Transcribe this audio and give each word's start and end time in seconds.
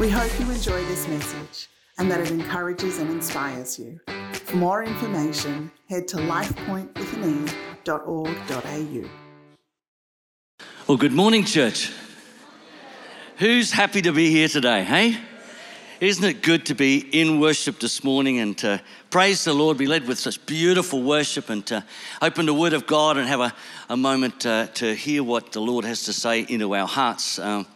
We 0.00 0.08
hope 0.08 0.32
you 0.40 0.50
enjoy 0.50 0.82
this 0.86 1.06
message 1.08 1.68
and 1.98 2.10
that 2.10 2.20
it 2.20 2.30
encourages 2.30 3.00
and 3.00 3.10
inspires 3.10 3.78
you. 3.78 4.00
For 4.32 4.56
more 4.56 4.82
information, 4.82 5.70
head 5.90 6.08
to 6.08 6.16
lifepointwithan.org.au. 6.16 9.10
Well, 10.86 10.96
good 10.96 11.12
morning, 11.12 11.44
church. 11.44 11.92
Who's 13.36 13.72
happy 13.72 14.00
to 14.00 14.12
be 14.12 14.30
here 14.30 14.48
today, 14.48 14.84
hey? 14.84 15.18
Isn't 16.00 16.24
it 16.24 16.42
good 16.42 16.64
to 16.66 16.74
be 16.74 17.06
in 17.12 17.38
worship 17.38 17.78
this 17.78 18.02
morning 18.02 18.38
and 18.38 18.56
to 18.56 18.80
praise 19.10 19.44
the 19.44 19.52
Lord, 19.52 19.76
be 19.76 19.86
led 19.86 20.08
with 20.08 20.18
such 20.18 20.46
beautiful 20.46 21.02
worship 21.02 21.50
and 21.50 21.66
to 21.66 21.84
open 22.22 22.46
the 22.46 22.54
Word 22.54 22.72
of 22.72 22.86
God 22.86 23.18
and 23.18 23.28
have 23.28 23.40
a, 23.40 23.52
a 23.90 23.98
moment 23.98 24.46
uh, 24.46 24.68
to 24.68 24.94
hear 24.94 25.22
what 25.22 25.52
the 25.52 25.60
Lord 25.60 25.84
has 25.84 26.04
to 26.04 26.14
say 26.14 26.46
into 26.48 26.74
our 26.74 26.88
hearts? 26.88 27.38
Um, 27.38 27.66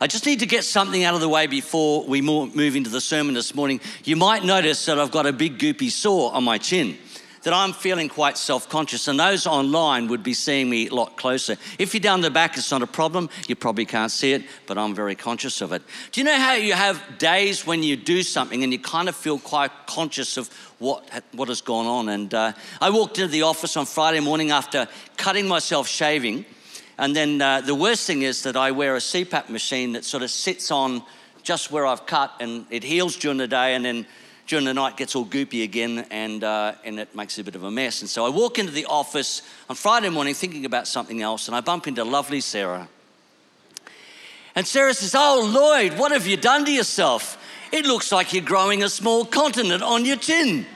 I 0.00 0.06
just 0.06 0.26
need 0.26 0.40
to 0.40 0.46
get 0.46 0.64
something 0.64 1.04
out 1.04 1.14
of 1.14 1.20
the 1.20 1.28
way 1.28 1.46
before 1.46 2.04
we 2.04 2.20
move 2.20 2.76
into 2.76 2.90
the 2.90 3.00
sermon 3.00 3.34
this 3.34 3.54
morning. 3.54 3.80
You 4.04 4.16
might 4.16 4.44
notice 4.44 4.84
that 4.86 4.98
I've 4.98 5.10
got 5.10 5.26
a 5.26 5.32
big 5.32 5.58
goopy 5.58 5.90
sore 5.90 6.32
on 6.32 6.44
my 6.44 6.58
chin, 6.58 6.98
that 7.42 7.52
I'm 7.52 7.72
feeling 7.72 8.08
quite 8.08 8.36
self 8.36 8.68
conscious, 8.68 9.08
and 9.08 9.18
those 9.18 9.46
online 9.46 10.08
would 10.08 10.22
be 10.22 10.34
seeing 10.34 10.68
me 10.68 10.88
a 10.88 10.94
lot 10.94 11.16
closer. 11.16 11.56
If 11.78 11.94
you're 11.94 12.00
down 12.00 12.20
the 12.20 12.30
back, 12.30 12.56
it's 12.56 12.70
not 12.70 12.82
a 12.82 12.86
problem. 12.86 13.30
You 13.46 13.56
probably 13.56 13.86
can't 13.86 14.10
see 14.10 14.32
it, 14.32 14.44
but 14.66 14.78
I'm 14.78 14.94
very 14.94 15.14
conscious 15.14 15.60
of 15.60 15.72
it. 15.72 15.82
Do 16.12 16.20
you 16.20 16.24
know 16.24 16.36
how 16.36 16.54
you 16.54 16.74
have 16.74 17.02
days 17.18 17.66
when 17.66 17.82
you 17.82 17.96
do 17.96 18.22
something 18.22 18.62
and 18.62 18.72
you 18.72 18.78
kind 18.78 19.08
of 19.08 19.16
feel 19.16 19.38
quite 19.38 19.70
conscious 19.86 20.36
of 20.36 20.48
what, 20.78 21.08
what 21.32 21.48
has 21.48 21.60
gone 21.60 21.86
on? 21.86 22.08
And 22.08 22.34
uh, 22.34 22.52
I 22.80 22.90
walked 22.90 23.18
into 23.18 23.32
the 23.32 23.42
office 23.42 23.76
on 23.76 23.86
Friday 23.86 24.20
morning 24.20 24.50
after 24.50 24.86
cutting 25.16 25.48
myself 25.48 25.88
shaving 25.88 26.44
and 26.98 27.14
then 27.14 27.40
uh, 27.40 27.60
the 27.60 27.76
worst 27.76 28.06
thing 28.06 28.22
is 28.22 28.42
that 28.42 28.56
I 28.56 28.72
wear 28.72 28.96
a 28.96 28.98
CPAP 28.98 29.48
machine 29.48 29.92
that 29.92 30.04
sort 30.04 30.24
of 30.24 30.30
sits 30.30 30.72
on 30.72 31.02
just 31.44 31.70
where 31.70 31.86
I've 31.86 32.06
cut 32.06 32.34
and 32.40 32.66
it 32.70 32.82
heals 32.82 33.16
during 33.16 33.38
the 33.38 33.46
day 33.46 33.76
and 33.76 33.84
then 33.84 34.04
during 34.48 34.64
the 34.64 34.74
night 34.74 34.96
gets 34.96 35.14
all 35.14 35.24
goopy 35.24 35.62
again 35.62 36.06
and, 36.10 36.42
uh, 36.42 36.72
and 36.84 36.98
it 36.98 37.14
makes 37.14 37.38
a 37.38 37.44
bit 37.44 37.54
of 37.54 37.62
a 37.62 37.70
mess. 37.70 38.00
And 38.00 38.10
so 38.10 38.26
I 38.26 38.30
walk 38.30 38.58
into 38.58 38.72
the 38.72 38.86
office 38.86 39.42
on 39.70 39.76
Friday 39.76 40.08
morning 40.08 40.34
thinking 40.34 40.64
about 40.64 40.88
something 40.88 41.22
else 41.22 41.46
and 41.46 41.56
I 41.56 41.60
bump 41.60 41.86
into 41.86 42.02
lovely 42.02 42.40
Sarah. 42.40 42.88
And 44.56 44.66
Sarah 44.66 44.92
says, 44.92 45.14
Oh, 45.14 45.48
Lloyd, 45.54 45.98
what 46.00 46.10
have 46.10 46.26
you 46.26 46.36
done 46.36 46.64
to 46.64 46.72
yourself? 46.72 47.38
It 47.70 47.86
looks 47.86 48.10
like 48.10 48.32
you're 48.32 48.42
growing 48.42 48.82
a 48.82 48.88
small 48.88 49.24
continent 49.24 49.84
on 49.84 50.04
your 50.04 50.16
chin. 50.16 50.66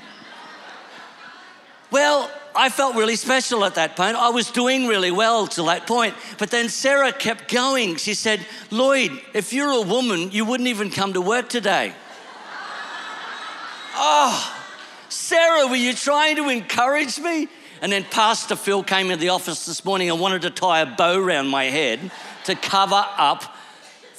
well, 1.90 2.30
I 2.54 2.68
felt 2.68 2.96
really 2.96 3.16
special 3.16 3.64
at 3.64 3.76
that 3.76 3.96
point. 3.96 4.16
I 4.16 4.30
was 4.30 4.50
doing 4.50 4.86
really 4.86 5.10
well 5.10 5.46
till 5.46 5.66
that 5.66 5.86
point. 5.86 6.14
But 6.38 6.50
then 6.50 6.68
Sarah 6.68 7.12
kept 7.12 7.52
going. 7.52 7.96
She 7.96 8.14
said, 8.14 8.46
Lloyd, 8.70 9.20
if 9.34 9.52
you're 9.52 9.70
a 9.70 9.82
woman, 9.82 10.30
you 10.30 10.44
wouldn't 10.44 10.68
even 10.68 10.90
come 10.90 11.14
to 11.14 11.20
work 11.20 11.48
today. 11.48 11.92
oh, 13.94 14.64
Sarah, 15.08 15.66
were 15.66 15.76
you 15.76 15.94
trying 15.94 16.36
to 16.36 16.48
encourage 16.48 17.18
me? 17.18 17.48
And 17.80 17.90
then 17.90 18.04
Pastor 18.04 18.54
Phil 18.54 18.84
came 18.84 19.06
into 19.06 19.16
the 19.16 19.30
office 19.30 19.66
this 19.66 19.84
morning 19.84 20.08
and 20.08 20.20
wanted 20.20 20.42
to 20.42 20.50
tie 20.50 20.80
a 20.80 20.86
bow 20.86 21.18
around 21.18 21.48
my 21.48 21.64
head 21.64 22.12
to 22.44 22.54
cover 22.54 23.04
up 23.16 23.56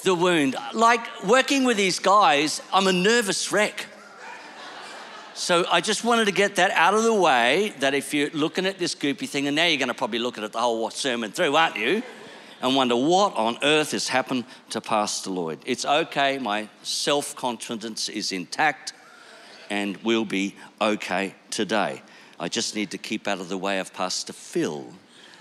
the 0.02 0.14
wound. 0.14 0.56
Like 0.74 1.24
working 1.24 1.64
with 1.64 1.76
these 1.76 1.98
guys, 1.98 2.60
I'm 2.72 2.86
a 2.86 2.92
nervous 2.92 3.50
wreck. 3.50 3.86
So 5.36 5.66
I 5.68 5.80
just 5.80 6.04
wanted 6.04 6.26
to 6.26 6.32
get 6.32 6.56
that 6.56 6.70
out 6.70 6.94
of 6.94 7.02
the 7.02 7.12
way 7.12 7.74
that 7.80 7.92
if 7.92 8.14
you're 8.14 8.30
looking 8.30 8.66
at 8.66 8.78
this 8.78 8.94
goopy 8.94 9.28
thing, 9.28 9.48
and 9.48 9.56
now 9.56 9.66
you're 9.66 9.78
going 9.78 9.88
to 9.88 9.94
probably 9.94 10.20
look 10.20 10.38
at 10.38 10.44
it 10.44 10.52
the 10.52 10.60
whole 10.60 10.88
sermon 10.90 11.32
through, 11.32 11.56
aren't 11.56 11.76
you? 11.76 12.04
And 12.62 12.76
wonder 12.76 12.94
what 12.94 13.34
on 13.34 13.58
earth 13.64 13.90
has 13.90 14.06
happened 14.06 14.44
to 14.70 14.80
Pastor 14.80 15.30
Lloyd. 15.30 15.58
It's 15.66 15.84
okay, 15.84 16.38
my 16.38 16.68
self 16.84 17.34
confidence 17.34 18.08
is 18.08 18.30
intact 18.30 18.92
and 19.70 19.96
will 19.98 20.24
be 20.24 20.54
okay 20.80 21.34
today. 21.50 22.02
I 22.38 22.48
just 22.48 22.76
need 22.76 22.92
to 22.92 22.98
keep 22.98 23.26
out 23.26 23.40
of 23.40 23.48
the 23.48 23.58
way 23.58 23.80
of 23.80 23.92
Pastor 23.92 24.32
Phil 24.32 24.86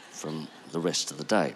from 0.09 0.47
the 0.72 0.79
rest 0.79 1.12
of 1.12 1.19
the 1.19 1.23
day. 1.23 1.53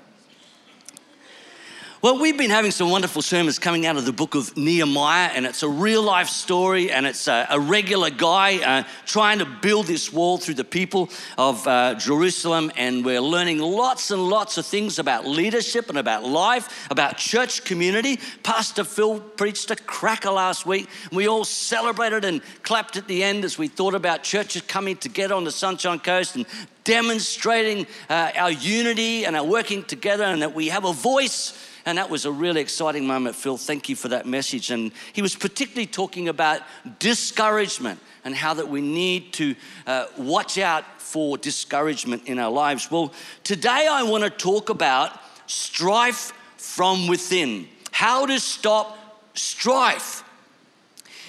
Well, 2.00 2.19
we've 2.19 2.38
been 2.38 2.52
having 2.52 2.69
some 2.69 2.91
wonderful 2.91 3.24
sermons 3.24 3.58
coming 3.58 3.88
out 3.88 3.97
of 3.97 4.06
the 4.06 4.13
book 4.13 4.35
of 4.35 4.56
Nehemiah, 4.56 5.31
and 5.34 5.47
it's 5.47 5.63
a 5.63 5.68
real 5.68 6.03
life 6.03 6.28
story, 6.30 6.91
and 6.91 7.08
it's 7.08 7.28
a, 7.28 7.47
a 7.50 7.59
regular 7.59 8.12
guy 8.12 8.58
uh, 8.63 8.84
trying 9.08 9.40
to 9.40 9.46
build 9.46 9.88
this 9.88 10.13
wall 10.13 10.38
through 10.38 10.53
the 10.53 10.63
people 10.63 11.09
of 11.40 11.68
uh, 11.68 11.96
Jerusalem. 11.96 12.72
And 12.78 13.03
we're 13.03 13.19
learning 13.19 13.57
lots 13.57 14.12
and 14.12 14.30
lots 14.30 14.59
of 14.59 14.68
things 14.68 15.00
about 15.00 15.25
leadership 15.25 15.90
and 15.90 15.97
about 15.97 16.24
life, 16.24 16.88
about 16.91 17.18
church 17.18 17.63
community. 17.63 18.19
Pastor 18.44 18.84
Phil 18.84 19.19
preached 19.19 19.72
a 19.72 19.75
cracker 19.75 20.30
last 20.30 20.68
week. 20.68 20.88
And 21.06 21.18
we 21.18 21.28
all 21.28 21.46
celebrated 21.46 22.25
and 22.25 22.44
clapped 22.62 22.96
at 22.97 23.07
the 23.07 23.24
end 23.24 23.44
as 23.44 23.57
we 23.57 23.68
thought 23.68 23.96
about 23.96 24.22
churches 24.22 24.62
coming 24.62 24.97
together 24.97 25.34
on 25.34 25.46
the 25.46 25.52
Sunshine 25.52 25.97
Coast 25.97 26.36
and 26.36 26.46
demonstrating 26.84 27.88
uh, 28.07 28.31
our 28.36 28.52
unity 28.52 29.25
and 29.25 29.36
our 29.36 29.44
working 29.44 29.84
together, 29.84 30.25
and 30.25 30.44
that 30.44 30.53
we 30.53 30.68
have 30.68 30.86
a 30.86 30.94
voice 30.94 31.57
and 31.88 31.98
that 31.98 32.09
was 32.09 32.25
a 32.25 32.31
really 32.31 32.59
exciting 32.59 33.08
moment, 33.08 33.34
Phil. 33.34 33.56
Thank 33.56 33.88
you 33.88 33.96
for 33.96 34.09
that 34.09 34.25
message. 34.25 34.72
And 34.72 34.92
he 35.14 35.22
was 35.22 35.38
particularly 35.38 35.86
talking 35.86 36.28
about 36.28 36.62
discouragement 37.00 38.02
and 38.25 38.36
how 38.36 38.56
that 38.56 38.68
we 38.68 38.81
need 38.81 39.31
to 39.36 39.56
uh, 39.86 40.08
watch 40.18 40.58
out 40.58 40.84
for 41.02 41.38
discouragement 41.38 42.24
in 42.28 42.40
our 42.40 42.52
lives. 42.52 42.92
Well, 42.92 43.14
today 43.46 43.88
I 43.90 44.03
want 44.03 44.25
to 44.25 44.30
talk 44.30 44.70
about 44.70 45.18
strife 45.46 46.34
from 46.58 47.08
within. 47.08 47.70
How 47.92 48.25
to 48.25 48.38
stop 48.38 48.98
strife. 49.34 50.25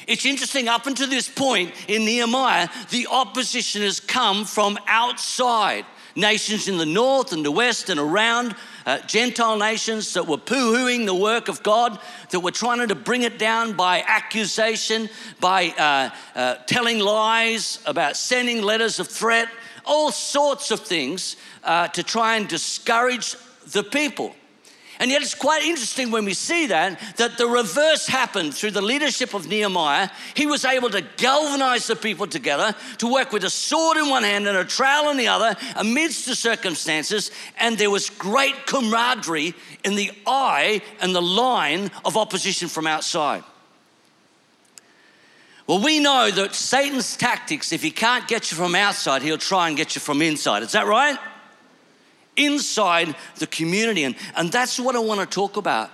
It's 0.09 0.27
interesting, 0.27 0.67
up 0.67 0.89
until 0.89 1.09
this 1.09 1.29
point 1.29 1.73
in 1.87 2.05
Nehemiah, 2.05 2.69
the 2.91 3.07
opposition 3.09 3.83
has 3.83 4.01
come 4.01 4.45
from 4.45 4.77
outside. 4.89 5.85
Nations 6.17 6.67
in 6.67 6.79
the 6.79 6.87
north 6.87 7.33
and 7.33 7.45
the 7.45 7.53
west 7.53 7.91
and 7.91 8.01
around 8.01 8.57
uh, 8.88 8.99
Gentile 9.06 9.59
nations 9.59 10.15
that 10.15 10.26
were 10.26 10.38
poo 10.38 10.75
hooing 10.75 11.04
the 11.04 11.15
work 11.15 11.49
of 11.49 11.62
God, 11.62 11.99
that 12.31 12.41
were 12.41 12.50
trying 12.50 12.88
to 12.88 12.94
bring 12.94 13.22
it 13.22 13.38
down 13.38 13.75
by 13.75 14.03
accusation, 14.06 15.10
by 15.41 15.69
uh, 15.76 16.09
uh, 16.34 16.54
telling 16.66 16.98
lies, 16.98 17.81
about 17.84 18.16
sending 18.16 18.62
letters 18.62 18.98
of 18.98 19.06
threat, 19.06 19.50
all 19.84 20.10
sorts 20.10 20.71
of 20.71 20.81
things 20.81 21.37
uh, 21.65 21.88
to 21.88 22.03
try 22.03 22.37
and 22.37 22.48
discourage 22.48 23.37
the 23.72 23.82
people. 23.82 24.34
And 25.00 25.10
yet 25.10 25.22
it's 25.22 25.34
quite 25.34 25.62
interesting 25.62 26.10
when 26.10 26.25
we 26.25 26.34
see 26.34 26.66
that, 26.66 26.98
that 27.16 27.38
the 27.38 27.47
reverse 27.47 28.09
happened 28.09 28.54
through 28.54 28.72
the 28.72 28.82
leadership 28.82 29.32
of 29.32 29.47
Nehemiah. 29.47 30.10
He 30.34 30.47
was 30.47 30.64
able 30.64 30.91
to 30.91 31.03
galvanize 31.16 31.86
the 31.86 31.94
people 31.94 32.26
together, 32.26 32.75
to 32.98 33.12
work 33.12 33.32
with 33.32 33.44
a 33.44 33.50
sword 33.50 33.97
in 33.97 34.09
one 34.09 34.25
hand 34.25 34.48
and 34.48 34.59
a 34.59 34.64
trowel 34.64 35.10
in 35.10 35.16
the 35.16 35.28
other 35.28 35.56
amidst 35.76 36.26
the 36.26 36.34
circumstances. 36.34 37.31
And 37.59 37.78
there 37.78 37.91
was 37.91 38.10
great 38.10 38.66
camaraderie 38.66 39.54
in 39.84 39.94
the 39.94 40.10
eye 40.26 40.82
and 41.00 41.15
the 41.15 41.22
line 41.22 41.91
of 42.04 42.16
opposition 42.16 42.69
from 42.69 42.86
outside. 42.86 43.44
Well, 45.69 45.82
we 45.82 46.00
know 46.00 46.30
that 46.30 46.54
Satan's 46.54 47.15
tactics, 47.15 47.72
if 47.72 47.82
he 47.82 47.91
can't 47.91 48.26
get 48.26 48.50
you 48.50 48.56
from 48.56 48.75
outside, 48.75 49.22
he'll 49.22 49.36
try 49.36 49.69
and 49.69 49.76
get 49.76 49.94
you 49.94 50.00
from 50.00 50.22
inside. 50.22 50.62
Is 50.62 50.72
that 50.72 50.86
right? 50.86 51.19
Inside 52.38 53.15
the 53.37 53.47
community. 53.47 54.04
And, 54.04 54.15
and 54.34 54.50
that's 54.50 54.81
what 54.81 54.97
I 54.97 55.00
want 55.00 55.21
to 55.21 55.26
talk 55.26 55.56
about. 55.59 55.91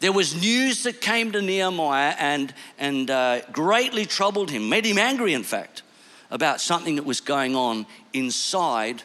There 0.00 0.12
was 0.12 0.40
news 0.40 0.82
that 0.84 1.00
came 1.00 1.32
to 1.32 1.42
Nehemiah 1.42 2.14
and, 2.18 2.54
and 2.78 3.10
uh, 3.10 3.40
greatly 3.50 4.04
troubled 4.04 4.50
him, 4.50 4.68
made 4.68 4.84
him 4.84 4.98
angry, 4.98 5.32
in 5.32 5.42
fact, 5.42 5.82
about 6.30 6.60
something 6.60 6.96
that 6.96 7.04
was 7.04 7.20
going 7.20 7.56
on 7.56 7.86
inside 8.12 9.02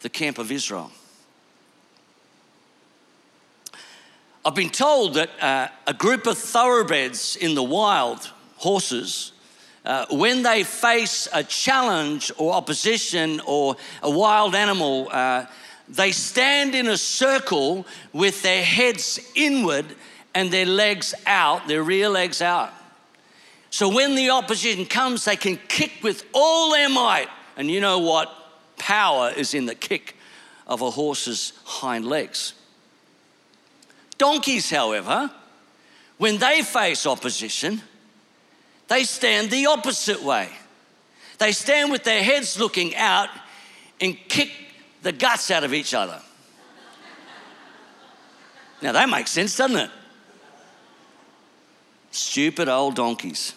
the 0.00 0.08
camp 0.08 0.38
of 0.38 0.50
Israel. 0.50 0.90
I've 4.44 4.54
been 4.54 4.70
told 4.70 5.14
that 5.14 5.30
uh, 5.40 5.68
a 5.86 5.94
group 5.94 6.26
of 6.26 6.38
thoroughbreds 6.38 7.36
in 7.36 7.54
the 7.54 7.62
wild, 7.62 8.30
horses, 8.56 9.32
uh, 9.84 10.06
when 10.10 10.42
they 10.42 10.64
face 10.64 11.28
a 11.32 11.42
challenge 11.42 12.32
or 12.36 12.52
opposition 12.52 13.40
or 13.46 13.76
a 14.02 14.10
wild 14.10 14.54
animal, 14.54 15.08
uh, 15.10 15.46
they 15.88 16.12
stand 16.12 16.74
in 16.74 16.86
a 16.86 16.98
circle 16.98 17.86
with 18.12 18.42
their 18.42 18.62
heads 18.62 19.18
inward 19.34 19.86
and 20.34 20.50
their 20.50 20.66
legs 20.66 21.14
out, 21.26 21.66
their 21.66 21.82
rear 21.82 22.08
legs 22.08 22.42
out. 22.42 22.72
So 23.70 23.88
when 23.88 24.14
the 24.14 24.30
opposition 24.30 24.86
comes, 24.86 25.24
they 25.24 25.36
can 25.36 25.58
kick 25.68 25.92
with 26.02 26.24
all 26.32 26.72
their 26.72 26.88
might. 26.88 27.28
And 27.56 27.70
you 27.70 27.80
know 27.80 27.98
what? 27.98 28.32
Power 28.76 29.32
is 29.36 29.54
in 29.54 29.66
the 29.66 29.74
kick 29.74 30.16
of 30.66 30.82
a 30.82 30.90
horse's 30.90 31.52
hind 31.64 32.06
legs. 32.06 32.54
Donkeys, 34.18 34.70
however, 34.70 35.30
when 36.18 36.38
they 36.38 36.62
face 36.62 37.06
opposition, 37.06 37.80
they 38.88 39.04
stand 39.04 39.50
the 39.50 39.66
opposite 39.66 40.22
way. 40.22 40.48
They 41.38 41.52
stand 41.52 41.90
with 41.90 42.04
their 42.04 42.22
heads 42.22 42.58
looking 42.58 42.96
out 42.96 43.28
and 44.00 44.16
kick 44.28 44.50
the 45.08 45.12
guts 45.12 45.50
out 45.50 45.64
of 45.64 45.72
each 45.72 45.94
other. 45.94 46.20
Now 48.82 48.92
that 48.92 49.08
makes 49.08 49.30
sense, 49.30 49.56
doesn't 49.56 49.78
it? 49.78 49.90
Stupid 52.10 52.68
old 52.68 52.94
donkeys. 52.94 53.54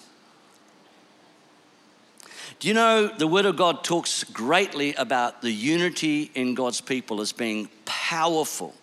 Do 2.59 2.69
you 2.69 2.73
know 2.73 3.07
the 3.07 3.27
Word 3.27 3.45
of 3.45 3.57
God 3.57 3.83
talks 3.83 4.23
greatly 4.23 4.93
about 4.93 5.41
the 5.41 5.51
unity 5.51 6.31
in 6.35 6.55
God's 6.55 6.79
people 6.79 7.19
as 7.19 7.33
being 7.33 7.67
powerful? 7.83 8.73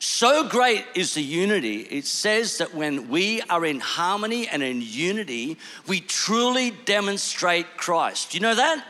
So 0.00 0.48
great 0.48 0.84
is 0.96 1.14
the 1.14 1.22
unity, 1.22 1.82
it 1.82 2.04
says 2.04 2.58
that 2.58 2.74
when 2.74 3.08
we 3.08 3.42
are 3.42 3.64
in 3.64 3.78
harmony 3.78 4.48
and 4.48 4.60
in 4.60 4.82
unity, 4.82 5.56
we 5.86 6.00
truly 6.00 6.72
demonstrate 6.84 7.76
Christ. 7.76 8.32
Do 8.32 8.38
you 8.38 8.42
know 8.42 8.56
that? 8.56 8.84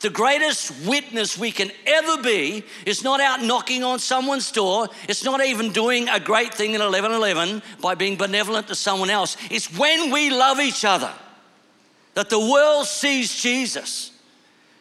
The 0.00 0.10
greatest 0.10 0.86
witness 0.86 1.38
we 1.38 1.50
can 1.50 1.70
ever 1.86 2.22
be 2.22 2.64
is 2.84 3.02
not 3.02 3.20
out 3.20 3.42
knocking 3.42 3.82
on 3.82 3.98
someone's 3.98 4.52
door. 4.52 4.88
It's 5.08 5.24
not 5.24 5.44
even 5.44 5.72
doing 5.72 6.08
a 6.08 6.20
great 6.20 6.52
thing 6.52 6.74
in 6.74 6.80
1111 6.80 7.62
by 7.80 7.94
being 7.94 8.16
benevolent 8.16 8.68
to 8.68 8.74
someone 8.74 9.10
else. 9.10 9.36
It's 9.50 9.76
when 9.78 10.10
we 10.10 10.30
love 10.30 10.60
each 10.60 10.84
other 10.84 11.12
that 12.14 12.30
the 12.30 12.40
world 12.40 12.86
sees 12.86 13.34
Jesus. 13.40 14.10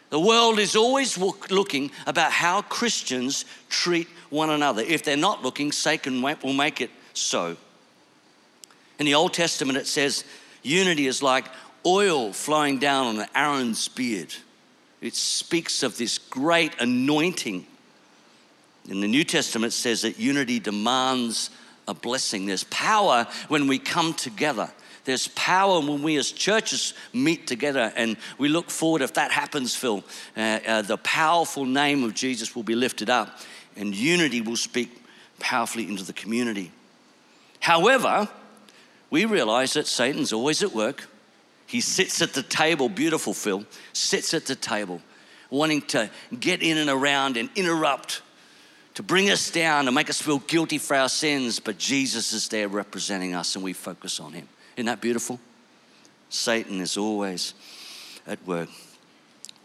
The 0.10 0.20
world 0.20 0.60
is 0.60 0.76
always 0.76 1.18
looking 1.18 1.92
about 2.06 2.32
how 2.32 2.62
Christians 2.62 3.46
treat 3.70 4.08
one 4.30 4.50
another. 4.50 4.82
If 4.82 5.04
they're 5.04 5.18
not 5.18 5.44
looking, 5.44 5.72
Satan 5.72 6.22
will 6.22 6.54
make 6.54 6.82
it 6.82 6.92
so. 7.14 7.58
In 9.00 9.06
the 9.06 9.16
Old 9.16 9.34
Testament, 9.34 9.78
it 9.78 9.88
says 9.88 10.24
unity 10.64 11.08
is 11.08 11.22
like 11.22 11.46
oil 11.86 12.32
flowing 12.32 12.80
down 12.80 13.20
on 13.20 13.28
Aaron's 13.36 13.88
beard. 13.88 14.34
It 15.02 15.16
speaks 15.16 15.84
of 15.84 15.98
this 15.98 16.18
great 16.18 16.74
anointing. 16.80 17.66
In 18.90 19.02
the 19.02 19.08
New 19.08 19.24
Testament, 19.24 19.74
says 19.74 20.02
that 20.04 20.20
unity 20.20 20.60
demands 20.60 21.50
a 21.88 21.94
blessing. 21.94 22.46
There's 22.46 22.64
power 22.66 23.28
when 23.48 23.68
we 23.68 23.80
come 23.80 24.14
together. 24.14 24.72
There's 25.06 25.28
power 25.30 25.80
when 25.80 26.02
we 26.02 26.18
as 26.18 26.32
churches 26.32 26.96
meet 27.14 27.46
together, 27.46 27.94
and 27.96 28.18
we 28.40 28.48
look 28.50 28.72
forward, 28.72 29.04
if 29.04 29.14
that 29.14 29.32
happens, 29.32 29.76
Phil, 29.76 30.04
uh, 30.36 30.40
uh, 30.40 30.82
the 30.82 30.98
powerful 30.98 31.66
name 31.66 32.04
of 32.04 32.16
Jesus 32.16 32.56
will 32.56 32.64
be 32.64 32.74
lifted 32.74 33.10
up, 33.10 33.40
and 33.76 33.96
unity 33.96 34.42
will 34.42 34.58
speak 34.58 35.04
powerfully 35.40 35.88
into 35.88 36.04
the 36.04 36.14
community. 36.14 36.72
However, 37.60 38.28
we 39.12 39.26
realize 39.26 39.74
that 39.74 39.86
Satan's 39.86 40.34
always 40.34 40.64
at 40.64 40.74
work. 40.74 41.08
He 41.68 41.82
sits 41.82 42.22
at 42.22 42.34
the 42.34 42.44
table, 42.44 42.90
beautiful 42.90 43.34
Phil, 43.34 43.66
sits 43.94 44.34
at 44.34 44.46
the 44.46 44.56
table, 44.56 45.02
wanting 45.50 45.82
to 45.84 46.10
get 46.40 46.62
in 46.62 46.78
and 46.78 46.90
around 46.90 47.38
and 47.38 47.50
interrupt, 47.56 48.22
to 48.94 49.04
bring 49.04 49.30
us 49.30 49.52
down, 49.52 49.88
and 49.88 49.96
make 49.96 50.10
us 50.10 50.22
feel 50.22 50.40
guilty 50.40 50.78
for 50.78 50.96
our 50.96 51.10
sins. 51.10 51.60
But 51.60 51.78
Jesus 51.78 52.34
is 52.34 52.48
there 52.48 52.68
representing 52.68 53.34
us, 53.36 53.56
and 53.56 53.64
we 53.64 53.74
focus 53.74 54.20
on 54.20 54.34
him. 54.34 54.48
Isn't 54.78 54.86
that 54.86 55.02
beautiful? 55.02 55.40
Satan 56.30 56.80
is 56.82 56.98
always 56.98 57.54
at 58.26 58.46
work. 58.48 58.70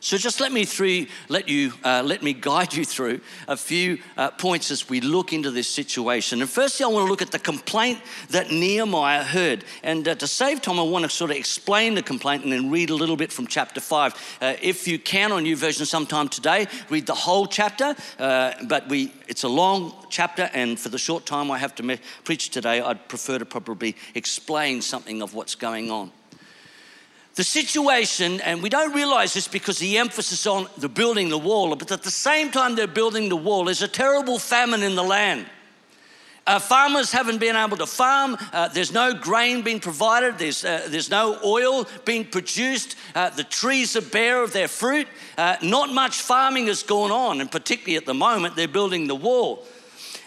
So 0.02 0.16
just 0.16 0.40
let 0.40 0.50
me 0.50 0.64
through, 0.64 1.06
let 1.28 1.46
you, 1.46 1.74
uh, 1.84 2.02
let 2.04 2.22
me 2.22 2.32
guide 2.32 2.72
you 2.72 2.86
through 2.86 3.20
a 3.46 3.56
few 3.56 3.98
uh, 4.16 4.30
points 4.30 4.70
as 4.70 4.88
we 4.88 5.02
look 5.02 5.34
into 5.34 5.50
this 5.50 5.68
situation. 5.68 6.40
And 6.40 6.48
firstly, 6.48 6.84
I 6.84 6.88
want 6.88 7.04
to 7.04 7.10
look 7.10 7.20
at 7.20 7.32
the 7.32 7.38
complaint 7.38 8.00
that 8.30 8.50
Nehemiah 8.50 9.22
heard. 9.22 9.62
And 9.82 10.08
uh, 10.08 10.14
to 10.14 10.26
save 10.26 10.62
time, 10.62 10.78
I 10.80 10.84
want 10.84 11.04
to 11.04 11.10
sort 11.10 11.30
of 11.30 11.36
explain 11.36 11.94
the 11.94 12.02
complaint 12.02 12.44
and 12.44 12.52
then 12.52 12.70
read 12.70 12.88
a 12.88 12.94
little 12.94 13.16
bit 13.16 13.30
from 13.30 13.46
chapter 13.46 13.78
five. 13.78 14.14
Uh, 14.40 14.54
if 14.62 14.88
you 14.88 14.98
can, 14.98 15.32
on 15.32 15.44
your 15.44 15.58
version 15.58 15.84
sometime 15.84 16.28
today, 16.28 16.66
read 16.88 17.06
the 17.06 17.14
whole 17.14 17.46
chapter. 17.46 17.94
Uh, 18.18 18.52
but 18.68 18.88
we, 18.88 19.12
it's 19.28 19.44
a 19.44 19.48
long 19.48 19.92
chapter, 20.08 20.48
and 20.54 20.80
for 20.80 20.88
the 20.88 20.98
short 20.98 21.26
time 21.26 21.50
I 21.50 21.58
have 21.58 21.74
to 21.74 21.82
me- 21.82 22.00
preach 22.24 22.48
today, 22.48 22.80
I'd 22.80 23.06
prefer 23.08 23.38
to 23.38 23.44
probably 23.44 23.94
explain 24.14 24.80
something 24.80 25.20
of 25.20 25.34
what's 25.34 25.54
going 25.54 25.90
on. 25.90 26.10
The 27.36 27.44
situation, 27.44 28.40
and 28.40 28.62
we 28.62 28.68
don't 28.68 28.92
realize 28.92 29.34
this 29.34 29.46
because 29.46 29.78
the 29.78 29.98
emphasis 29.98 30.46
on 30.46 30.68
the 30.78 30.88
building 30.88 31.28
the 31.28 31.38
wall, 31.38 31.74
but 31.76 31.92
at 31.92 32.02
the 32.02 32.10
same 32.10 32.50
time 32.50 32.74
they're 32.74 32.88
building 32.88 33.28
the 33.28 33.36
wall, 33.36 33.64
there's 33.64 33.82
a 33.82 33.88
terrible 33.88 34.38
famine 34.38 34.82
in 34.82 34.96
the 34.96 35.04
land. 35.04 35.46
Uh, 36.46 36.58
farmers 36.58 37.12
haven't 37.12 37.38
been 37.38 37.54
able 37.54 37.76
to 37.76 37.86
farm. 37.86 38.36
Uh, 38.52 38.66
there's 38.68 38.92
no 38.92 39.14
grain 39.14 39.62
being 39.62 39.78
provided. 39.78 40.38
There's, 40.38 40.64
uh, 40.64 40.88
there's 40.88 41.08
no 41.10 41.38
oil 41.44 41.86
being 42.04 42.24
produced. 42.24 42.96
Uh, 43.14 43.30
the 43.30 43.44
trees 43.44 43.94
are 43.94 44.02
bare 44.02 44.42
of 44.42 44.52
their 44.52 44.66
fruit. 44.66 45.06
Uh, 45.38 45.56
not 45.62 45.92
much 45.92 46.20
farming 46.20 46.66
has 46.66 46.82
gone 46.82 47.12
on, 47.12 47.40
and 47.40 47.52
particularly 47.52 47.96
at 47.96 48.06
the 48.06 48.14
moment, 48.14 48.56
they're 48.56 48.66
building 48.66 49.06
the 49.06 49.14
wall. 49.14 49.64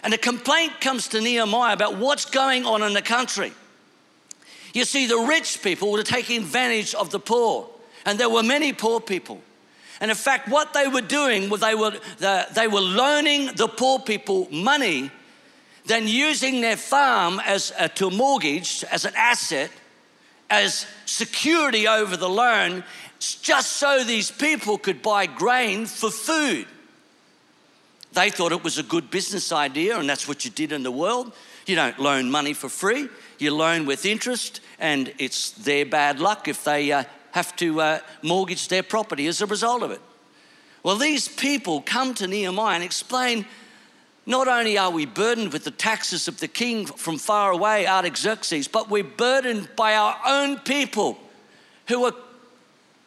And 0.02 0.14
a 0.14 0.18
complaint 0.18 0.80
comes 0.80 1.08
to 1.08 1.20
Nehemiah 1.20 1.74
about 1.74 1.98
what's 1.98 2.24
going 2.24 2.64
on 2.64 2.82
in 2.82 2.94
the 2.94 3.02
country. 3.02 3.52
You 4.74 4.84
see, 4.84 5.06
the 5.06 5.16
rich 5.16 5.62
people 5.62 5.92
were 5.92 6.02
taking 6.02 6.42
advantage 6.42 6.94
of 6.94 7.10
the 7.10 7.20
poor, 7.20 7.70
and 8.04 8.18
there 8.18 8.28
were 8.28 8.42
many 8.42 8.72
poor 8.72 9.00
people. 9.00 9.40
And 10.00 10.10
in 10.10 10.16
fact, 10.16 10.48
what 10.48 10.74
they 10.74 10.88
were 10.88 11.00
doing 11.00 11.48
was 11.48 11.60
they 11.60 11.76
were, 11.76 11.92
they 12.18 12.66
were 12.66 12.80
loaning 12.80 13.54
the 13.54 13.68
poor 13.68 14.00
people 14.00 14.48
money, 14.50 15.10
then 15.86 16.08
using 16.08 16.60
their 16.60 16.76
farm 16.76 17.40
as 17.46 17.72
a, 17.78 17.88
to 17.90 18.10
mortgage 18.10 18.84
as 18.90 19.04
an 19.04 19.14
asset, 19.16 19.70
as 20.50 20.86
security 21.06 21.86
over 21.86 22.16
the 22.16 22.28
loan, 22.28 22.82
just 23.20 23.74
so 23.74 24.02
these 24.02 24.30
people 24.30 24.76
could 24.76 25.02
buy 25.02 25.26
grain 25.26 25.86
for 25.86 26.10
food. 26.10 26.66
They 28.12 28.30
thought 28.30 28.52
it 28.52 28.64
was 28.64 28.78
a 28.78 28.82
good 28.82 29.10
business 29.10 29.52
idea, 29.52 29.98
and 29.98 30.08
that's 30.08 30.26
what 30.26 30.44
you 30.44 30.50
did 30.50 30.72
in 30.72 30.82
the 30.82 30.90
world. 30.90 31.32
You 31.66 31.76
don't 31.76 31.98
loan 31.98 32.30
money 32.30 32.52
for 32.54 32.68
free, 32.68 33.08
you 33.38 33.54
loan 33.54 33.86
with 33.86 34.06
interest, 34.06 34.60
and 34.78 35.12
it's 35.18 35.50
their 35.50 35.86
bad 35.86 36.20
luck 36.20 36.48
if 36.48 36.64
they 36.64 36.92
uh, 36.92 37.04
have 37.32 37.54
to 37.56 37.80
uh, 37.80 37.98
mortgage 38.22 38.68
their 38.68 38.82
property 38.82 39.26
as 39.26 39.40
a 39.40 39.46
result 39.46 39.82
of 39.82 39.90
it. 39.90 40.00
Well, 40.82 40.96
these 40.96 41.28
people 41.28 41.80
come 41.80 42.14
to 42.14 42.26
Nehemiah 42.26 42.74
and 42.74 42.84
explain 42.84 43.46
not 44.26 44.48
only 44.48 44.78
are 44.78 44.90
we 44.90 45.06
burdened 45.06 45.52
with 45.52 45.64
the 45.64 45.70
taxes 45.70 46.28
of 46.28 46.40
the 46.40 46.48
king 46.48 46.86
from 46.86 47.18
far 47.18 47.50
away, 47.50 47.86
Artaxerxes, 47.86 48.68
but 48.68 48.90
we're 48.90 49.04
burdened 49.04 49.68
by 49.76 49.96
our 49.96 50.16
own 50.26 50.58
people 50.58 51.18
who 51.88 52.04
are 52.04 52.14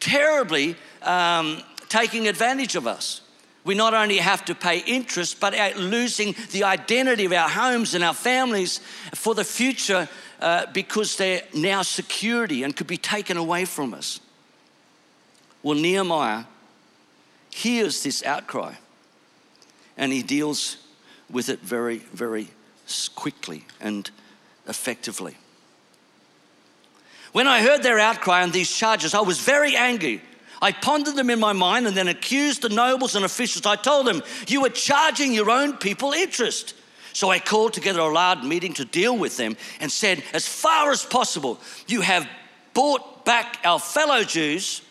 terribly 0.00 0.76
um, 1.02 1.62
taking 1.88 2.28
advantage 2.28 2.76
of 2.76 2.86
us. 2.86 3.22
We 3.68 3.74
not 3.74 3.92
only 3.92 4.16
have 4.16 4.46
to 4.46 4.54
pay 4.54 4.78
interest, 4.78 5.40
but 5.40 5.52
losing 5.76 6.34
the 6.52 6.64
identity 6.64 7.26
of 7.26 7.34
our 7.34 7.50
homes 7.50 7.94
and 7.94 8.02
our 8.02 8.14
families 8.14 8.80
for 9.14 9.34
the 9.34 9.44
future 9.44 10.08
uh, 10.40 10.64
because 10.72 11.18
they're 11.18 11.42
now 11.52 11.82
security 11.82 12.62
and 12.62 12.74
could 12.74 12.86
be 12.86 12.96
taken 12.96 13.36
away 13.36 13.66
from 13.66 13.92
us. 13.92 14.20
Well, 15.62 15.76
Nehemiah 15.76 16.44
hears 17.50 18.02
this 18.02 18.24
outcry 18.24 18.72
and 19.98 20.14
he 20.14 20.22
deals 20.22 20.78
with 21.28 21.50
it 21.50 21.60
very, 21.60 21.98
very 21.98 22.48
quickly 23.14 23.66
and 23.82 24.10
effectively. 24.66 25.36
When 27.32 27.46
I 27.46 27.60
heard 27.60 27.82
their 27.82 27.98
outcry 27.98 28.40
and 28.40 28.50
these 28.50 28.74
charges, 28.74 29.12
I 29.12 29.20
was 29.20 29.40
very 29.40 29.76
angry. 29.76 30.22
I 30.60 30.72
pondered 30.72 31.16
them 31.16 31.30
in 31.30 31.38
my 31.38 31.52
mind 31.52 31.86
and 31.86 31.96
then 31.96 32.08
accused 32.08 32.62
the 32.62 32.68
nobles 32.68 33.14
and 33.14 33.24
officials. 33.24 33.66
I 33.66 33.76
told 33.76 34.06
them, 34.06 34.22
You 34.46 34.64
are 34.66 34.70
charging 34.70 35.32
your 35.32 35.50
own 35.50 35.76
people 35.76 36.12
interest. 36.12 36.74
So 37.12 37.30
I 37.30 37.38
called 37.38 37.72
together 37.72 38.00
a 38.00 38.12
large 38.12 38.42
meeting 38.42 38.74
to 38.74 38.84
deal 38.84 39.16
with 39.16 39.36
them 39.36 39.56
and 39.80 39.90
said, 39.90 40.22
As 40.32 40.46
far 40.46 40.90
as 40.90 41.04
possible, 41.04 41.60
you 41.86 42.00
have 42.00 42.28
bought 42.74 43.24
back 43.24 43.58
our 43.64 43.78
fellow 43.78 44.22
Jews 44.22 44.82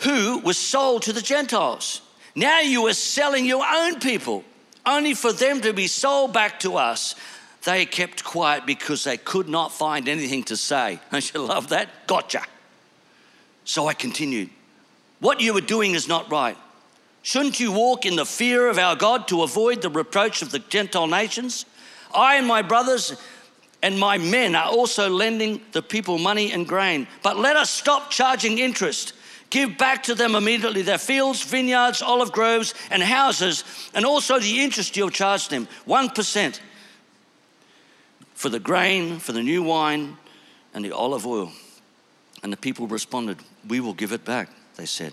who 0.00 0.38
were 0.40 0.52
sold 0.52 1.02
to 1.02 1.12
the 1.12 1.22
Gentiles. 1.22 2.02
Now 2.34 2.60
you 2.60 2.86
are 2.86 2.94
selling 2.94 3.44
your 3.44 3.64
own 3.66 3.98
people, 4.00 4.44
only 4.86 5.14
for 5.14 5.32
them 5.32 5.60
to 5.62 5.72
be 5.72 5.86
sold 5.88 6.32
back 6.32 6.60
to 6.60 6.76
us. 6.76 7.14
They 7.64 7.84
kept 7.84 8.22
quiet 8.22 8.64
because 8.64 9.04
they 9.04 9.16
could 9.16 9.48
not 9.48 9.72
find 9.72 10.08
anything 10.08 10.44
to 10.44 10.56
say. 10.56 11.00
Don't 11.10 11.34
you 11.34 11.40
love 11.40 11.70
that? 11.70 11.88
Gotcha. 12.06 12.42
So 13.68 13.86
I 13.86 13.92
continued. 13.92 14.48
What 15.20 15.42
you 15.42 15.54
are 15.58 15.60
doing 15.60 15.94
is 15.94 16.08
not 16.08 16.32
right. 16.32 16.56
Shouldn't 17.20 17.60
you 17.60 17.70
walk 17.70 18.06
in 18.06 18.16
the 18.16 18.24
fear 18.24 18.66
of 18.66 18.78
our 18.78 18.96
God 18.96 19.28
to 19.28 19.42
avoid 19.42 19.82
the 19.82 19.90
reproach 19.90 20.40
of 20.40 20.50
the 20.50 20.58
Gentile 20.58 21.06
nations? 21.06 21.66
I 22.14 22.36
and 22.36 22.46
my 22.46 22.62
brothers 22.62 23.20
and 23.82 24.00
my 24.00 24.16
men 24.16 24.54
are 24.54 24.70
also 24.70 25.10
lending 25.10 25.60
the 25.72 25.82
people 25.82 26.16
money 26.16 26.50
and 26.50 26.66
grain. 26.66 27.06
But 27.22 27.36
let 27.36 27.56
us 27.56 27.68
stop 27.68 28.10
charging 28.10 28.56
interest. 28.56 29.12
Give 29.50 29.76
back 29.76 30.02
to 30.04 30.14
them 30.14 30.34
immediately 30.34 30.80
their 30.80 30.96
fields, 30.96 31.42
vineyards, 31.42 32.00
olive 32.00 32.32
groves, 32.32 32.72
and 32.90 33.02
houses, 33.02 33.64
and 33.92 34.06
also 34.06 34.38
the 34.38 34.64
interest 34.64 34.96
you 34.96 35.04
have 35.04 35.12
charged 35.12 35.50
them 35.50 35.68
1% 35.86 36.60
for 38.32 38.48
the 38.48 38.60
grain, 38.60 39.18
for 39.18 39.32
the 39.32 39.42
new 39.42 39.62
wine, 39.62 40.16
and 40.72 40.82
the 40.82 40.92
olive 40.92 41.26
oil. 41.26 41.52
And 42.42 42.52
the 42.52 42.56
people 42.56 42.86
responded, 42.86 43.38
We 43.66 43.80
will 43.80 43.94
give 43.94 44.12
it 44.12 44.24
back, 44.24 44.48
they 44.76 44.86
said 44.86 45.12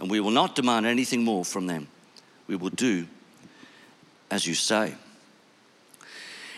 and 0.00 0.10
we 0.10 0.18
will 0.18 0.30
not 0.30 0.56
demand 0.56 0.86
anything 0.86 1.22
more 1.22 1.44
from 1.44 1.66
them. 1.66 1.86
We 2.48 2.56
will 2.56 2.70
do 2.70 3.06
as 4.30 4.46
you 4.46 4.54
say. 4.54 4.94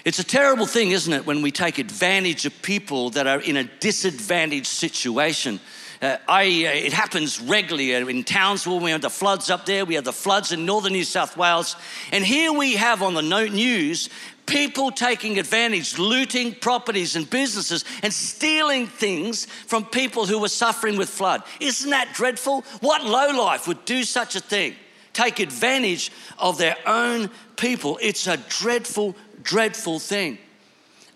It's 0.05 0.19
a 0.19 0.25
terrible 0.25 0.67
thing, 0.67 0.91
isn't 0.91 1.13
it, 1.13 1.27
when 1.27 1.43
we 1.43 1.51
take 1.51 1.79
advantage 1.79 2.45
of 2.45 2.63
people 2.63 3.11
that 3.11 3.27
are 3.27 3.41
in 3.41 3.57
a 3.57 3.65
disadvantaged 3.65 4.67
situation. 4.67 5.61
Uh, 6.01 6.17
I, 6.29 6.43
uh, 6.43 6.87
it 6.87 6.93
happens 6.93 7.41
regularly 7.41 7.95
uh, 7.95 8.07
in 8.09 8.25
Townsville. 8.25 8.81
We 8.81 8.91
have 8.91 9.01
the 9.01 9.11
floods 9.11 9.49
up 9.49 9.65
there. 9.65 9.85
We 9.85 9.95
have 9.95 10.05
the 10.05 10.13
floods 10.13 10.51
in 10.51 10.67
northern 10.67 10.93
New 10.93 11.05
South 11.05 11.37
Wales. 11.37 11.77
And 12.11 12.25
here 12.25 12.53
we 12.53 12.75
have 12.75 13.03
on 13.03 13.15
the 13.15 13.23
news 13.23 14.11
people 14.47 14.91
taking 14.91 15.39
advantage, 15.39 15.99
looting 15.99 16.55
properties 16.55 17.17
and 17.17 17.29
businesses 17.29 17.85
and 18.03 18.13
stealing 18.13 18.87
things 18.87 19.47
from 19.47 19.85
people 19.85 20.27
who 20.27 20.39
were 20.39 20.49
suffering 20.49 20.97
with 20.97 21.09
flood. 21.09 21.43
Isn't 21.61 21.91
that 21.91 22.13
dreadful? 22.15 22.63
What 22.81 23.05
lowlife 23.05 23.67
would 23.69 23.85
do 23.85 24.05
such 24.05 24.37
a 24.37 24.41
thing? 24.41 24.75
Take 25.13 25.41
advantage 25.41 26.11
of 26.39 26.59
their 26.59 26.77
own 26.87 27.31
people. 27.57 27.99
It's 28.01 28.27
a 28.27 28.37
dreadful, 28.37 29.15
dreadful 29.43 29.99
thing. 29.99 30.39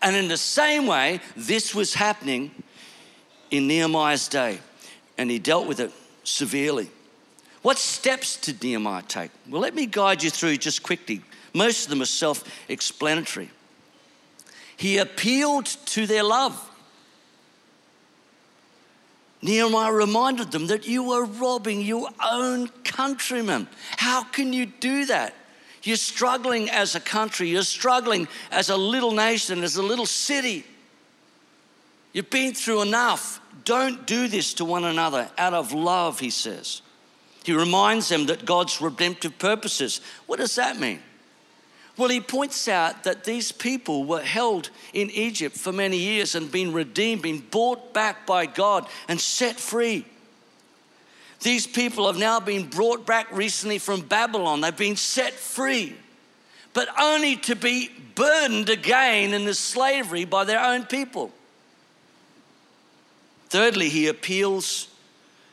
And 0.03 0.15
in 0.15 0.29
the 0.29 0.37
same 0.37 0.87
way, 0.87 1.21
this 1.37 1.75
was 1.75 1.95
happening 1.95 2.51
in 3.51 3.67
Nehemiah's 3.67 4.29
day, 4.29 4.59
and 5.17 5.31
he 5.31 5.39
dealt 5.39 5.67
with 5.67 5.81
it 5.81 5.93
severely. 6.25 6.91
What 7.63 7.79
steps 7.79 8.37
did 8.37 8.63
Nehemiah 8.63 9.03
take? 9.09 9.31
Well, 9.49 9.61
let 9.61 9.75
me 9.75 9.87
guide 9.87 10.23
you 10.23 10.31
through 10.31 10.59
just 10.59 10.83
quickly. 10.83 11.23
Most 11.57 11.85
of 11.85 11.91
them 11.91 12.03
are 12.03 12.05
self 12.05 12.45
explanatory. 12.69 13.51
He 14.77 14.99
appealed 14.99 15.65
to 15.65 16.07
their 16.07 16.23
love. 16.23 16.71
Nehemiah 19.41 19.91
reminded 19.91 20.53
them 20.53 20.67
that 20.67 20.87
you 20.87 21.05
were 21.05 21.25
robbing 21.25 21.81
your 21.81 22.11
own 22.23 22.69
countrymen. 22.85 23.69
How 23.97 24.23
can 24.23 24.53
you 24.53 24.67
do 24.67 25.07
that? 25.07 25.35
You're 25.83 25.97
struggling 25.97 26.69
as 26.69 26.95
a 26.95 27.01
country, 27.01 27.49
you're 27.49 27.63
struggling 27.63 28.29
as 28.51 28.69
a 28.69 28.77
little 28.77 29.13
nation, 29.13 29.65
as 29.65 29.77
a 29.77 29.83
little 29.83 30.05
city. 30.05 30.63
You've 32.13 32.29
been 32.29 32.53
through 32.53 32.83
enough. 32.83 33.41
Don't 33.65 34.07
do 34.07 34.29
this 34.29 34.53
to 34.55 34.67
one 34.67 34.85
another 34.85 35.31
out 35.39 35.55
of 35.55 35.73
love, 35.73 36.21
he 36.21 36.29
says. 36.29 36.83
He 37.45 37.55
reminds 37.55 38.11
them 38.11 38.27
that 38.27 38.45
God's 38.45 38.83
redemptive 38.83 39.39
purposes. 39.39 40.03
What 40.27 40.39
does 40.39 40.57
that 40.57 40.79
mean? 40.79 41.01
Well, 41.97 42.11
he 42.11 42.21
points 42.21 42.69
out 42.69 43.05
that 43.05 43.25
these 43.25 43.53
people 43.53 44.05
were 44.05 44.21
held 44.21 44.69
in 44.93 45.11
Egypt 45.11 45.57
for 45.57 45.73
many 45.73 45.97
years 45.97 46.35
and 46.35 46.51
been 46.51 46.73
redeemed, 46.73 47.23
been 47.23 47.41
bought 47.41 47.95
back 47.95 48.27
by 48.27 48.45
God 48.47 48.87
and 49.09 49.19
set 49.19 49.59
free. 49.59 50.05
These 51.41 51.67
people 51.67 52.07
have 52.07 52.19
now 52.19 52.41
been 52.41 52.69
brought 52.69 53.07
back 53.07 53.31
recently 53.33 53.79
from 53.79 54.03
Babylon. 54.03 54.61
They've 54.61 54.77
been 54.77 54.97
set 54.97 55.33
free, 55.33 55.97
but 56.75 56.89
only 57.01 57.37
to 57.37 57.57
be 57.57 57.91
burdened 58.15 58.69
again 58.69 59.33
in 59.33 59.45
the 59.45 59.55
slavery 59.55 60.25
by 60.25 60.45
their 60.45 60.63
own 60.63 60.85
people. 60.85 61.33
Thirdly, 63.49 63.89
he 63.89 64.09
appeals, 64.09 64.89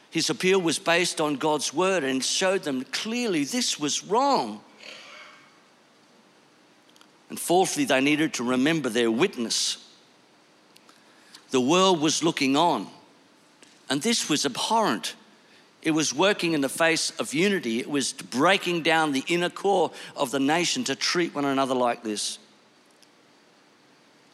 his 0.10 0.30
appeal 0.30 0.60
was 0.60 0.80
based 0.80 1.22
on 1.22 1.36
God's 1.36 1.74
word 1.74 2.04
and 2.04 2.24
showed 2.24 2.64
them 2.64 2.84
clearly 2.86 3.44
this 3.44 3.80
was 3.80 4.04
wrong. 4.04 4.62
And 7.34 7.40
fourthly, 7.40 7.84
they 7.84 8.00
needed 8.00 8.36
to 8.36 8.44
remember 8.44 8.90
their 8.90 9.10
witness. 9.10 9.84
The 11.50 11.60
world 11.60 12.00
was 12.00 12.24
looking 12.24 12.56
on, 12.56 12.86
and 13.90 14.04
this 14.04 14.30
was 14.30 14.46
abhorrent. 14.46 15.16
It 15.82 15.96
was 15.96 16.14
working 16.14 16.54
in 16.54 16.62
the 16.62 16.70
face 16.70 17.10
of 17.20 17.34
unity. 17.34 17.80
It 17.80 17.90
was 17.90 18.14
breaking 18.14 18.84
down 18.84 19.14
the 19.14 19.24
inner 19.28 19.50
core 19.50 19.90
of 20.16 20.30
the 20.30 20.40
nation 20.40 20.84
to 20.84 20.96
treat 20.96 21.34
one 21.34 21.46
another 21.46 21.74
like 21.74 22.04
this. 22.04 22.38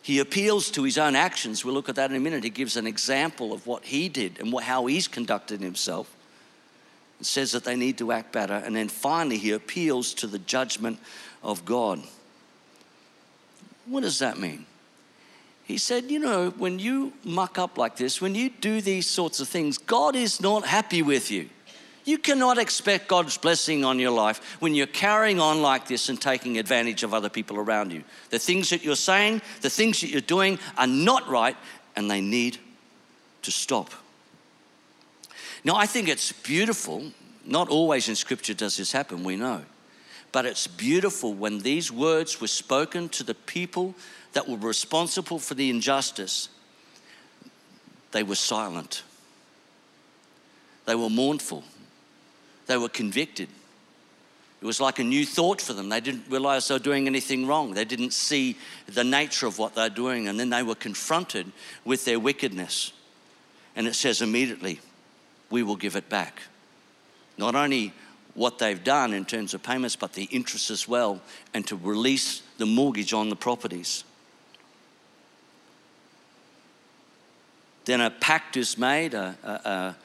He 0.02 0.20
appeals 0.20 0.70
to 0.72 0.84
his 0.84 0.98
own 0.98 1.16
actions. 1.16 1.64
We'll 1.64 1.76
look 1.76 1.88
at 1.88 1.96
that 1.96 2.12
in 2.12 2.18
a 2.18 2.20
minute. 2.20 2.44
He 2.44 2.50
gives 2.50 2.76
an 2.76 2.86
example 2.86 3.54
of 3.54 3.66
what 3.66 3.86
he 3.86 4.10
did 4.10 4.42
and 4.42 4.54
how 4.60 4.88
he's 4.88 5.08
conducted 5.08 5.62
himself. 5.62 6.14
It 7.22 7.28
says 7.28 7.54
that 7.54 7.64
they 7.64 7.78
need 7.78 7.98
to 8.00 8.12
act 8.12 8.34
better. 8.34 8.56
And 8.56 8.76
then 8.76 8.90
finally, 8.90 9.38
he 9.38 9.52
appeals 9.52 10.14
to 10.16 10.28
the 10.28 10.40
judgment 10.40 11.00
of 11.42 11.64
God. 11.64 12.04
What 13.90 14.04
does 14.04 14.20
that 14.20 14.40
mean? 14.40 14.66
He 15.64 15.78
said, 15.78 16.10
You 16.10 16.20
know, 16.20 16.52
when 16.52 16.80
you 16.80 17.14
muck 17.24 17.58
up 17.58 17.78
like 17.78 17.98
this, 17.98 18.22
when 18.22 18.36
you 18.36 18.50
do 18.50 18.82
these 18.82 19.08
sorts 19.08 19.40
of 19.40 19.48
things, 19.48 19.78
God 19.78 20.16
is 20.16 20.40
not 20.40 20.66
happy 20.66 21.02
with 21.02 21.32
you. 21.32 21.50
You 22.06 22.18
cannot 22.18 22.58
expect 22.58 23.08
God's 23.08 23.38
blessing 23.38 23.84
on 23.84 24.00
your 24.00 24.12
life 24.12 24.58
when 24.60 24.74
you're 24.74 24.88
carrying 24.88 25.40
on 25.40 25.62
like 25.62 25.88
this 25.88 26.10
and 26.10 26.20
taking 26.20 26.58
advantage 26.58 27.04
of 27.04 27.14
other 27.14 27.30
people 27.30 27.58
around 27.58 27.92
you. 27.92 28.04
The 28.30 28.40
things 28.40 28.70
that 28.72 28.84
you're 28.84 28.96
saying, 28.96 29.42
the 29.62 29.70
things 29.70 30.02
that 30.02 30.10
you're 30.10 30.22
doing 30.22 30.58
are 30.78 30.88
not 30.88 31.28
right 31.28 31.56
and 31.96 32.10
they 32.10 32.22
need 32.22 32.58
to 33.44 33.52
stop. 33.52 33.92
Now, 35.64 35.76
I 35.76 35.86
think 35.86 36.08
it's 36.08 36.32
beautiful. 36.32 37.12
Not 37.46 37.70
always 37.70 38.10
in 38.10 38.16
Scripture 38.16 38.54
does 38.54 38.78
this 38.78 38.92
happen, 38.92 39.24
we 39.24 39.36
know. 39.36 39.64
But 40.32 40.46
it's 40.46 40.68
beautiful 40.68 41.34
when 41.34 41.60
these 41.60 41.92
words 41.92 42.40
were 42.40 42.48
spoken 42.48 43.10
to 43.10 43.24
the 43.24 43.34
people 43.34 43.96
that 44.34 44.48
were 44.48 44.58
responsible 44.58 45.40
for 45.40 45.56
the 45.56 45.70
injustice, 45.70 46.50
they 48.12 48.24
were 48.24 48.36
silent. 48.36 49.04
They 50.86 50.96
were 50.96 51.10
mournful. 51.10 51.64
They 52.68 52.78
were 52.78 52.90
convicted. 52.90 53.50
It 54.62 54.66
was 54.66 54.82
like 54.82 55.00
a 55.00 55.04
new 55.04 55.26
thought 55.26 55.62
for 55.62 55.74
them. 55.74 55.90
They 55.90 56.02
didn't 56.02 56.26
realize 56.30 56.68
they 56.68 56.76
were 56.76 56.80
doing 56.80 57.08
anything 57.08 57.48
wrong. 57.48 57.74
They 57.74 57.86
didn't 57.86 58.12
see 58.12 58.58
the 58.88 59.04
nature 59.04 59.48
of 59.48 59.58
what 59.58 59.74
they're 59.74 59.90
doing. 59.90 60.28
And 60.28 60.40
then 60.40 60.50
they 60.50 60.64
were 60.64 60.76
confronted 60.76 61.52
with 61.86 62.06
their 62.06 62.20
wickedness. 62.20 62.92
And 63.76 63.88
it 63.88 63.96
says 63.96 64.22
immediately, 64.22 64.82
we 65.50 65.64
will 65.64 65.78
give 65.78 65.96
it 65.96 66.10
back. 66.10 66.42
Not 67.38 67.56
only 67.56 67.94
what 68.36 68.60
they've 68.60 68.84
done 68.84 69.14
in 69.14 69.26
terms 69.26 69.54
of 69.54 69.64
payments, 69.64 69.96
but 69.96 70.14
the 70.14 70.26
interest 70.26 70.70
as 70.70 70.88
well, 70.88 71.22
and 71.54 71.66
to 71.68 71.76
release 71.76 72.42
the 72.58 72.66
mortgage 72.66 73.14
on 73.14 73.30
the 73.30 73.36
properties. 73.36 74.04
Then 77.86 78.02
a 78.02 78.12
pact 78.12 78.56
is 78.56 78.78
made, 78.78 79.14
a, 79.14 79.36
a, 79.44 79.96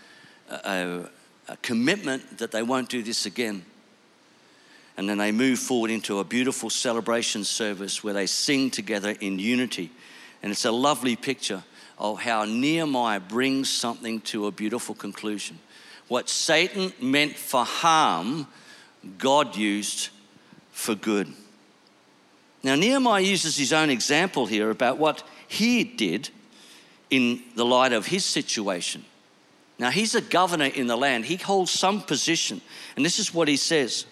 a, 0.54 1.10
a 1.48 1.56
commitment 1.58 2.38
that 2.38 2.50
they 2.50 2.62
won't 2.62 2.88
do 2.88 3.02
this 3.02 3.26
again. 3.26 3.64
And 4.96 5.08
then 5.08 5.18
they 5.18 5.32
move 5.32 5.58
forward 5.58 5.90
into 5.90 6.20
a 6.20 6.24
beautiful 6.24 6.70
celebration 6.70 7.44
service 7.44 8.02
where 8.02 8.14
they 8.14 8.26
sing 8.26 8.70
together 8.70 9.14
in 9.20 9.38
unity. 9.38 9.90
And 10.42 10.52
it's 10.52 10.64
a 10.64 10.72
lovely 10.72 11.16
picture 11.16 11.64
of 11.98 12.20
how 12.20 12.44
Nehemiah 12.44 13.20
brings 13.20 13.70
something 13.70 14.20
to 14.22 14.46
a 14.46 14.50
beautiful 14.50 14.94
conclusion. 14.94 15.58
What 16.08 16.28
Satan 16.28 16.92
meant 17.00 17.36
for 17.36 17.64
harm, 17.64 18.46
God 19.18 19.56
used 19.56 20.10
for 20.72 20.94
good. 20.94 21.32
Now, 22.62 22.74
Nehemiah 22.74 23.22
uses 23.22 23.56
his 23.56 23.72
own 23.72 23.90
example 23.90 24.46
here 24.46 24.70
about 24.70 24.98
what 24.98 25.22
he 25.46 25.84
did 25.84 26.30
in 27.10 27.42
the 27.54 27.64
light 27.64 27.92
of 27.92 28.06
his 28.06 28.24
situation. 28.24 29.04
Now, 29.78 29.90
he's 29.90 30.14
a 30.14 30.20
governor 30.20 30.66
in 30.66 30.86
the 30.86 30.96
land, 30.96 31.26
he 31.26 31.36
holds 31.36 31.70
some 31.70 32.00
position, 32.00 32.60
and 32.96 33.04
this 33.04 33.18
is 33.18 33.34
what 33.34 33.48
he 33.48 33.56
says. 33.56 34.06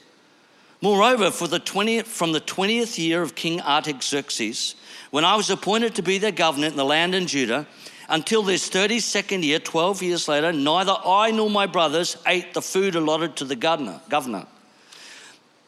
Moreover, 0.81 1.31
for 1.31 1.47
the 1.47 1.61
20th, 1.61 2.07
from 2.07 2.33
the 2.33 2.41
20th 2.41 2.99
year 2.99 3.23
of 3.23 3.37
King 3.37 3.61
Artaxerxes, 3.61 4.75
when 5.11 5.25
I 5.25 5.37
was 5.37 5.49
appointed 5.49 5.95
to 5.95 6.03
be 6.03 6.19
their 6.19 6.33
governor 6.33 6.67
in 6.67 6.77
the 6.77 6.85
land 6.85 7.15
in 7.15 7.29
Judah, 7.29 7.67
until 8.13 8.43
this 8.43 8.69
32nd 8.69 9.43
year, 9.43 9.59
12 9.59 10.03
years 10.03 10.29
later, 10.29 10.53
neither 10.53 10.95
I 11.05 11.31
nor 11.31 11.49
my 11.49 11.67
brothers 11.67 12.19
ate 12.27 12.53
the 12.53 12.61
food 12.61 12.95
allotted 12.95 13.37
to 13.37 13.47
the 13.47 13.57
governor. 13.57 14.01
governor. 14.11 14.47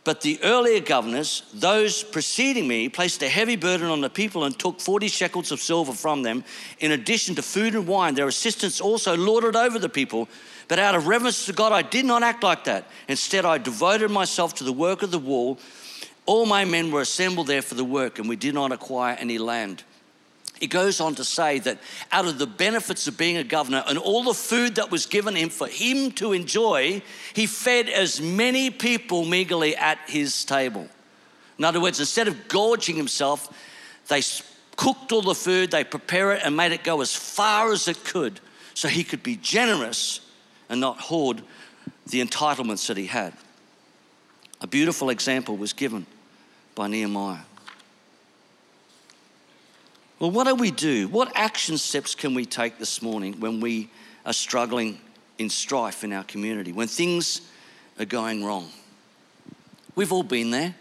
But 0.05 0.21
the 0.21 0.39
earlier 0.43 0.81
governors, 0.81 1.45
those 1.55 2.03
preceding 2.03 2.69
me, 2.69 2.91
placed 2.91 3.23
a 3.23 3.29
heavy 3.31 3.57
burden 3.57 3.87
on 3.87 4.03
the 4.03 4.11
people 4.11 4.45
and 4.45 4.57
took 4.59 4.79
40 4.79 5.09
shekels 5.09 5.51
of 5.53 5.61
silver 5.61 5.95
from 5.95 6.23
them. 6.23 6.45
In 6.81 6.93
addition 6.93 7.35
to 7.37 7.43
food 7.43 7.75
and 7.75 7.87
wine, 7.87 8.15
their 8.15 8.29
assistants 8.29 8.79
also 8.79 9.17
lorded 9.17 9.57
over 9.57 9.79
the 9.79 9.89
people. 9.89 10.29
But 10.69 10.79
out 10.79 10.95
of 10.95 11.07
reverence 11.07 11.47
to 11.47 11.55
God, 11.55 11.73
I 11.73 11.81
did 11.81 12.05
not 12.05 12.23
act 12.23 12.43
like 12.43 12.65
that. 12.65 12.87
Instead, 13.09 13.47
I 13.47 13.57
devoted 13.57 14.11
myself 14.11 14.55
to 14.57 14.65
the 14.65 14.73
work 14.73 15.03
of 15.03 15.11
the 15.11 15.19
wall. 15.19 15.59
All 16.27 16.45
my 16.45 16.67
men 16.67 16.91
were 16.91 17.01
assembled 17.01 17.47
there 17.47 17.63
for 17.63 17.75
the 17.75 17.85
work, 17.85 18.19
and 18.19 18.29
we 18.29 18.37
did 18.37 18.53
not 18.53 18.73
acquire 18.73 19.17
any 19.19 19.39
land. 19.39 19.85
He 20.65 20.69
goes 20.69 20.99
on 20.99 21.15
to 21.17 21.25
say 21.25 21.59
that 21.59 21.79
out 22.11 22.25
of 22.25 22.39
the 22.39 22.47
benefits 22.47 23.07
of 23.07 23.19
being 23.19 23.37
a 23.37 23.45
governor 23.45 23.85
and 23.87 23.99
all 23.99 24.23
the 24.23 24.33
food 24.33 24.77
that 24.77 24.91
was 24.91 25.05
given 25.05 25.37
him 25.37 25.51
for 25.51 25.67
him 25.67 26.11
to 26.13 26.33
enjoy, 26.33 27.03
he 27.35 27.45
fed 27.45 27.91
as 27.91 28.19
many 28.19 28.71
people 28.71 29.27
meagerly 29.27 29.77
at 29.77 29.99
his 30.07 30.43
table. 30.43 30.89
In 31.59 31.67
other 31.67 31.83
words, 31.83 32.01
instead 32.01 32.29
of 32.29 32.49
gorging 32.49 32.97
himself, 32.97 33.55
they 34.09 34.23
cooked 34.77 35.13
all 35.13 35.21
the 35.21 35.35
food, 35.35 35.71
they 35.71 35.85
prepared 35.85 36.39
it 36.39 36.47
and 36.47 36.57
made 36.57 36.73
it 36.73 36.83
go 36.83 37.03
as 37.03 37.15
far 37.15 37.71
as 37.71 37.87
it 37.87 38.03
could 38.03 38.41
so 38.73 38.89
he 38.89 39.05
could 39.05 39.23
be 39.23 39.37
generous 39.37 40.21
and 40.71 40.81
not 40.81 40.99
hoard 40.99 41.43
the 42.07 42.25
entitlements 42.25 42.87
that 42.87 42.97
he 42.97 43.05
had. 43.05 43.35
A 44.63 44.67
beautiful 44.67 45.11
example 45.11 45.59
was 45.59 45.75
given 45.75 46.07
by 46.75 46.87
Nehemiah. 46.87 47.41
Well, 50.25 50.31
what 50.31 50.47
do 50.47 50.55
we 50.55 50.71
do? 50.71 51.07
What 51.09 51.31
action 51.35 51.77
steps 51.77 52.15
can 52.15 52.33
we 52.33 52.47
take 52.47 52.79
this 52.79 53.03
morning 53.03 53.41
when 53.41 53.61
we 53.61 53.91
are 54.25 54.33
struggling 54.33 54.99
in 55.37 55.51
strife 55.51 56.03
in 56.03 56.15
our 56.15 56.25
community, 56.25 56.73
when 56.73 56.89
things 56.89 57.43
are 57.99 58.07
going 58.07 58.43
wrong? 58.43 58.71
We've 59.95 60.13
all 60.13 60.23
been 60.23 60.51
there. 60.51 60.77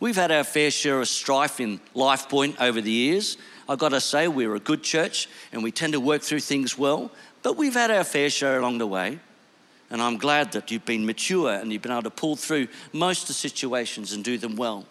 We've 0.00 0.16
had 0.16 0.32
our 0.32 0.42
fair 0.42 0.72
share 0.72 1.00
of 1.00 1.06
strife 1.06 1.60
in 1.60 1.78
Life 1.94 2.28
Point 2.28 2.60
over 2.60 2.80
the 2.80 2.90
years. 2.90 3.36
I've 3.68 3.78
got 3.78 3.90
to 3.90 4.00
say, 4.00 4.26
we're 4.26 4.56
a 4.56 4.58
good 4.58 4.82
church 4.82 5.28
and 5.52 5.62
we 5.62 5.70
tend 5.70 5.92
to 5.92 6.00
work 6.00 6.22
through 6.22 6.40
things 6.40 6.76
well, 6.76 7.12
but 7.44 7.56
we've 7.56 7.74
had 7.74 7.92
our 7.92 8.02
fair 8.02 8.28
share 8.28 8.58
along 8.58 8.78
the 8.78 8.88
way. 8.88 9.20
And 9.90 10.02
I'm 10.02 10.18
glad 10.18 10.50
that 10.50 10.72
you've 10.72 10.84
been 10.84 11.06
mature 11.06 11.52
and 11.52 11.72
you've 11.72 11.82
been 11.82 11.92
able 11.92 12.02
to 12.02 12.10
pull 12.10 12.34
through 12.34 12.66
most 12.92 13.22
of 13.22 13.28
the 13.28 13.34
situations 13.34 14.14
and 14.14 14.24
do 14.24 14.36
them 14.36 14.56
well. 14.56 14.84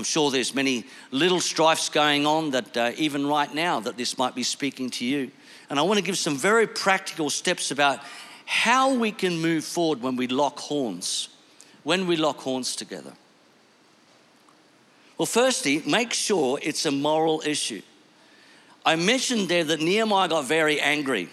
I'm 0.00 0.04
sure 0.04 0.30
there's 0.30 0.54
many 0.54 0.86
little 1.10 1.40
strifes 1.40 1.90
going 1.90 2.24
on 2.24 2.52
that 2.52 2.74
uh, 2.74 2.92
even 2.96 3.26
right 3.26 3.54
now 3.54 3.80
that 3.80 3.98
this 3.98 4.16
might 4.16 4.34
be 4.34 4.42
speaking 4.42 4.88
to 4.92 5.04
you. 5.04 5.30
And 5.68 5.78
I 5.78 5.82
want 5.82 5.98
to 5.98 6.02
give 6.02 6.16
some 6.16 6.38
very 6.38 6.66
practical 6.66 7.28
steps 7.28 7.70
about 7.70 8.00
how 8.46 8.94
we 8.94 9.12
can 9.12 9.42
move 9.42 9.62
forward 9.62 10.00
when 10.00 10.16
we 10.16 10.26
lock 10.26 10.58
horns, 10.58 11.28
when 11.82 12.06
we 12.06 12.16
lock 12.16 12.38
horns 12.38 12.76
together. 12.76 13.12
Well, 15.18 15.26
firstly, 15.26 15.82
make 15.86 16.14
sure 16.14 16.58
it's 16.62 16.86
a 16.86 16.90
moral 16.90 17.42
issue. 17.44 17.82
I 18.86 18.96
mentioned 18.96 19.50
there 19.50 19.64
that 19.64 19.82
Nehemiah 19.82 20.28
got 20.28 20.46
very 20.46 20.80
angry. 20.80 21.28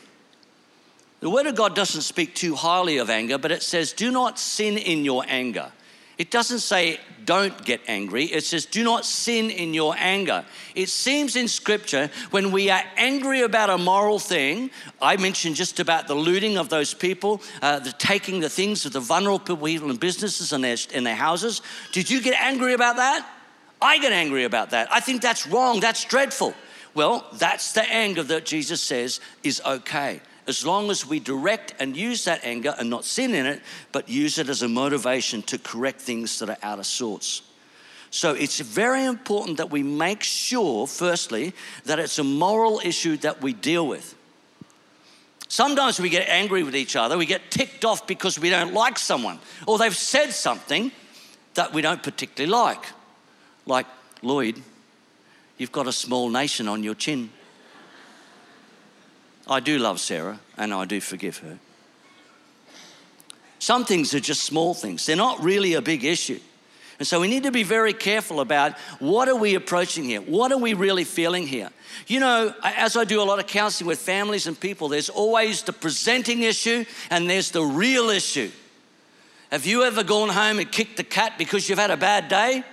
The 1.22 1.30
Word 1.30 1.48
of 1.48 1.56
God 1.56 1.74
doesn't 1.74 2.02
speak 2.02 2.36
too 2.36 2.56
highly 2.56 2.98
of 2.98 3.10
anger, 3.10 3.38
but 3.38 3.54
it 3.54 3.64
says, 3.64 3.94
do 3.94 4.12
not 4.12 4.38
sin 4.38 4.78
in 4.78 5.06
your 5.06 5.24
anger. 5.30 5.72
It 6.18 6.32
doesn't 6.32 6.60
say 6.60 7.00
don't 7.26 7.64
get 7.66 7.82
angry. 7.88 8.26
It 8.26 8.44
says 8.44 8.66
do 8.66 8.84
not 8.84 9.06
sin 9.06 9.52
in 9.52 9.74
your 9.74 9.96
anger. 9.98 10.46
It 10.76 10.90
seems 10.90 11.36
in 11.36 11.48
scripture 11.48 12.10
when 12.32 12.52
we 12.52 12.70
are 12.70 12.82
angry 12.96 13.42
about 13.42 13.70
a 13.70 13.78
moral 13.78 14.18
thing, 14.18 14.72
I 15.02 15.18
mentioned 15.18 15.56
just 15.56 15.80
about 15.80 16.08
the 16.08 16.16
looting 16.16 16.58
of 16.58 16.70
those 16.70 16.94
people, 16.94 17.42
uh, 17.62 17.80
the 17.80 17.92
taking 17.92 18.40
the 18.40 18.50
things 18.50 18.86
of 18.86 18.94
the 18.94 19.00
vulnerable 19.00 19.58
people 19.58 19.90
and 19.90 20.00
businesses 20.00 20.54
and 20.54 20.64
their, 20.64 20.78
in 20.94 21.04
their 21.04 21.16
houses. 21.16 21.62
Did 21.92 22.10
you 22.10 22.22
get 22.22 22.40
angry 22.42 22.74
about 22.74 22.96
that? 22.96 23.30
I 23.80 24.00
get 24.00 24.12
angry 24.12 24.46
about 24.46 24.72
that. 24.72 24.88
I 24.92 25.02
think 25.02 25.22
that's 25.22 25.46
wrong. 25.46 25.80
That's 25.80 26.04
dreadful. 26.06 26.56
Well, 26.96 27.28
that's 27.34 27.74
the 27.74 27.84
anger 27.84 28.24
that 28.24 28.46
Jesus 28.46 28.82
says 28.82 29.20
is 29.44 29.62
okay 29.64 30.22
as 30.48 30.66
long 30.66 30.90
as 30.90 31.06
we 31.06 31.20
direct 31.20 31.74
and 31.80 31.96
use 31.96 32.24
that 32.26 32.44
anger 32.44 32.74
and 32.80 32.90
not 32.90 33.04
sin 33.04 33.34
in 33.34 33.46
it, 33.46 33.62
but 33.92 34.08
use 34.08 34.38
it 34.38 34.50
as 34.50 34.62
a 34.62 34.68
motivation 34.68 35.42
to 35.44 35.58
correct 35.58 36.00
things 36.00 36.40
that 36.40 36.50
are 36.50 36.58
out 36.64 36.80
of 36.80 36.86
sorts. 36.86 37.42
So 38.10 38.34
it's 38.34 38.60
very 38.60 39.04
important 39.04 39.58
that 39.58 39.70
we 39.70 39.84
make 39.84 40.24
sure, 40.24 40.88
firstly, 40.88 41.54
that 41.86 42.00
it's 42.00 42.18
a 42.18 42.24
moral 42.24 42.80
issue 42.84 43.18
that 43.18 43.42
we 43.42 43.54
deal 43.54 43.86
with. 43.86 44.16
Sometimes 45.50 46.00
we 46.00 46.10
get 46.10 46.28
angry 46.28 46.64
with 46.64 46.76
each 46.76 46.96
other, 46.96 47.18
we 47.18 47.26
get 47.26 47.52
ticked 47.52 47.86
off 47.86 48.06
because 48.08 48.40
we 48.40 48.50
don't 48.50 48.74
like 48.74 48.98
someone, 48.98 49.40
or 49.66 49.78
they've 49.78 49.96
said 49.96 50.32
something 50.32 50.92
that 51.54 51.74
we 51.74 51.82
don't 51.82 52.04
particularly 52.04 52.52
like. 52.52 52.86
Like, 53.66 53.86
Lloyd, 54.22 54.62
you've 55.58 55.72
got 55.72 55.88
a 55.88 55.94
small 55.94 56.30
nation 56.30 56.68
on 56.68 56.84
your 56.84 56.96
chin. 56.96 57.30
I 59.48 59.60
do 59.60 59.80
love 59.80 60.00
Sarah 60.00 60.40
and 60.58 60.74
I 60.74 60.86
do 60.86 61.00
forgive 61.00 61.38
her. 61.40 61.60
Some 63.60 63.86
things 63.86 64.14
are 64.14 64.20
just 64.20 64.44
small 64.44 64.74
things, 64.74 65.06
they're 65.06 65.16
not 65.16 65.44
really 65.44 65.74
a 65.74 65.82
big 65.82 66.04
issue. 66.04 66.40
And 67.00 67.08
so 67.08 67.20
we 67.20 67.28
need 67.28 67.44
to 67.44 67.52
be 67.52 67.62
very 67.62 67.94
careful 67.94 68.40
about 68.40 68.76
what 69.00 69.30
are 69.30 69.36
we 69.36 69.54
approaching 69.54 70.04
here? 70.04 70.20
What 70.20 70.52
are 70.52 70.58
we 70.58 70.74
really 70.74 71.04
feeling 71.04 71.46
here? 71.46 71.70
You 72.08 72.20
know, 72.20 72.56
as 72.64 72.98
I 72.98 73.04
do 73.04 73.22
a 73.22 73.24
lot 73.24 73.38
of 73.38 73.46
counseling 73.46 73.88
with 73.88 74.00
families 74.00 74.48
and 74.48 74.60
people, 74.60 74.88
there's 74.88 75.10
always 75.10 75.62
the 75.62 75.74
presenting 75.74 76.42
issue 76.42 76.86
and 77.12 77.30
there's 77.30 77.52
the 77.52 77.64
real 77.64 78.10
issue. 78.10 78.50
Have 79.52 79.68
you 79.68 79.84
ever 79.84 80.04
gone 80.04 80.30
home 80.30 80.58
and 80.58 80.72
kicked 80.72 80.98
the 80.98 81.04
cat 81.04 81.34
because 81.38 81.70
you've 81.70 81.78
had 81.78 81.92
a 81.92 81.98
bad 81.98 82.30
day? 82.30 82.64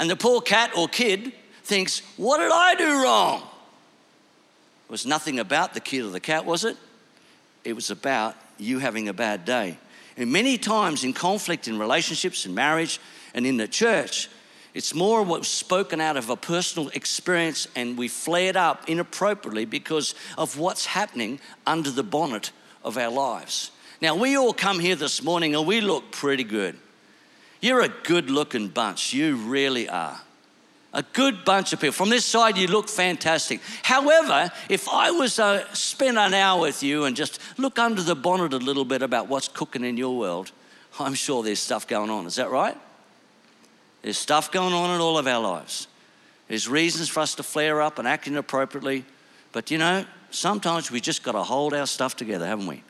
And 0.00 0.10
the 0.10 0.16
poor 0.16 0.40
cat 0.40 0.76
or 0.76 0.88
kid 0.88 1.32
thinks, 1.62 2.02
What 2.16 2.38
did 2.38 2.50
I 2.50 2.74
do 2.74 3.04
wrong? 3.04 3.42
Was 4.92 5.06
nothing 5.06 5.38
about 5.38 5.72
the 5.72 5.80
kid 5.80 6.04
or 6.04 6.10
the 6.10 6.20
cat, 6.20 6.44
was 6.44 6.64
it? 6.64 6.76
It 7.64 7.72
was 7.72 7.90
about 7.90 8.36
you 8.58 8.78
having 8.78 9.08
a 9.08 9.14
bad 9.14 9.46
day. 9.46 9.78
And 10.18 10.30
many 10.30 10.58
times 10.58 11.02
in 11.02 11.14
conflict 11.14 11.66
in 11.66 11.78
relationships 11.78 12.44
and 12.44 12.54
marriage 12.54 13.00
and 13.32 13.46
in 13.46 13.56
the 13.56 13.66
church, 13.66 14.28
it's 14.74 14.94
more 14.94 15.22
what's 15.22 15.48
spoken 15.48 15.98
out 15.98 16.18
of 16.18 16.28
a 16.28 16.36
personal 16.36 16.90
experience 16.90 17.68
and 17.74 17.96
we 17.96 18.06
flared 18.06 18.54
up 18.54 18.86
inappropriately 18.86 19.64
because 19.64 20.14
of 20.36 20.58
what's 20.58 20.84
happening 20.84 21.40
under 21.66 21.90
the 21.90 22.02
bonnet 22.02 22.52
of 22.84 22.98
our 22.98 23.10
lives. 23.10 23.70
Now, 24.02 24.14
we 24.14 24.36
all 24.36 24.52
come 24.52 24.78
here 24.78 24.96
this 24.96 25.22
morning 25.22 25.54
and 25.54 25.66
we 25.66 25.80
look 25.80 26.12
pretty 26.12 26.44
good. 26.44 26.76
You're 27.62 27.80
a 27.80 27.88
good 27.88 28.28
looking 28.28 28.68
bunch, 28.68 29.14
you 29.14 29.36
really 29.36 29.88
are. 29.88 30.20
A 30.94 31.02
good 31.02 31.44
bunch 31.44 31.72
of 31.72 31.80
people. 31.80 31.92
From 31.92 32.10
this 32.10 32.24
side, 32.24 32.58
you 32.58 32.66
look 32.66 32.88
fantastic. 32.88 33.60
However, 33.82 34.52
if 34.68 34.88
I 34.90 35.10
was 35.10 35.36
to 35.36 35.44
uh, 35.44 35.64
spend 35.72 36.18
an 36.18 36.34
hour 36.34 36.60
with 36.60 36.82
you 36.82 37.04
and 37.04 37.16
just 37.16 37.38
look 37.56 37.78
under 37.78 38.02
the 38.02 38.14
bonnet 38.14 38.52
a 38.52 38.58
little 38.58 38.84
bit 38.84 39.00
about 39.00 39.28
what's 39.28 39.48
cooking 39.48 39.84
in 39.84 39.96
your 39.96 40.18
world, 40.18 40.52
I'm 41.00 41.14
sure 41.14 41.42
there's 41.42 41.60
stuff 41.60 41.86
going 41.86 42.10
on. 42.10 42.26
Is 42.26 42.36
that 42.36 42.50
right? 42.50 42.76
There's 44.02 44.18
stuff 44.18 44.52
going 44.52 44.74
on 44.74 44.94
in 44.94 45.00
all 45.00 45.16
of 45.16 45.26
our 45.26 45.40
lives. 45.40 45.88
There's 46.48 46.68
reasons 46.68 47.08
for 47.08 47.20
us 47.20 47.34
to 47.36 47.42
flare 47.42 47.80
up 47.80 47.98
and 47.98 48.06
act 48.06 48.26
inappropriately. 48.26 49.06
But 49.52 49.70
you 49.70 49.78
know, 49.78 50.04
sometimes 50.30 50.90
we 50.90 51.00
just 51.00 51.22
got 51.22 51.32
to 51.32 51.42
hold 51.42 51.72
our 51.72 51.86
stuff 51.86 52.16
together, 52.16 52.46
haven't 52.46 52.66
we? 52.66 52.82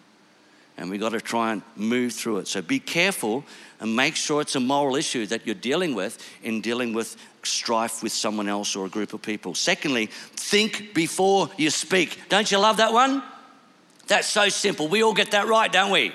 And 0.76 0.90
we've 0.90 1.00
got 1.00 1.10
to 1.10 1.20
try 1.20 1.52
and 1.52 1.62
move 1.76 2.12
through 2.12 2.38
it. 2.38 2.48
So 2.48 2.62
be 2.62 2.80
careful 2.80 3.44
and 3.80 3.94
make 3.94 4.16
sure 4.16 4.40
it's 4.40 4.56
a 4.56 4.60
moral 4.60 4.96
issue 4.96 5.26
that 5.26 5.46
you're 5.46 5.54
dealing 5.54 5.94
with 5.94 6.18
in 6.42 6.60
dealing 6.60 6.92
with 6.94 7.16
strife 7.42 8.02
with 8.02 8.12
someone 8.12 8.48
else 8.48 8.74
or 8.74 8.86
a 8.86 8.88
group 8.88 9.12
of 9.12 9.22
people. 9.22 9.54
Secondly, 9.54 10.06
think 10.06 10.94
before 10.94 11.50
you 11.56 11.70
speak. 11.70 12.18
Don't 12.28 12.50
you 12.50 12.58
love 12.58 12.78
that 12.78 12.92
one? 12.92 13.22
That's 14.06 14.28
so 14.28 14.48
simple. 14.48 14.88
We 14.88 15.02
all 15.02 15.14
get 15.14 15.32
that 15.32 15.46
right, 15.46 15.70
don't 15.70 15.90
we? 15.90 16.12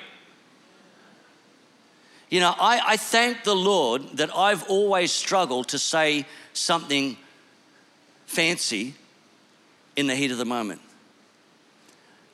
You 2.29 2.41
know, 2.41 2.53
I, 2.57 2.81
I 2.85 2.97
thank 2.97 3.43
the 3.43 3.55
Lord 3.55 4.03
that 4.17 4.35
I've 4.35 4.63
always 4.63 5.11
struggled 5.11 5.69
to 5.69 5.79
say 5.79 6.25
something 6.53 7.15
fancy 8.25 8.95
in 9.95 10.07
the 10.07 10.15
heat 10.15 10.31
of 10.31 10.37
the 10.37 10.45
moment. 10.45 10.81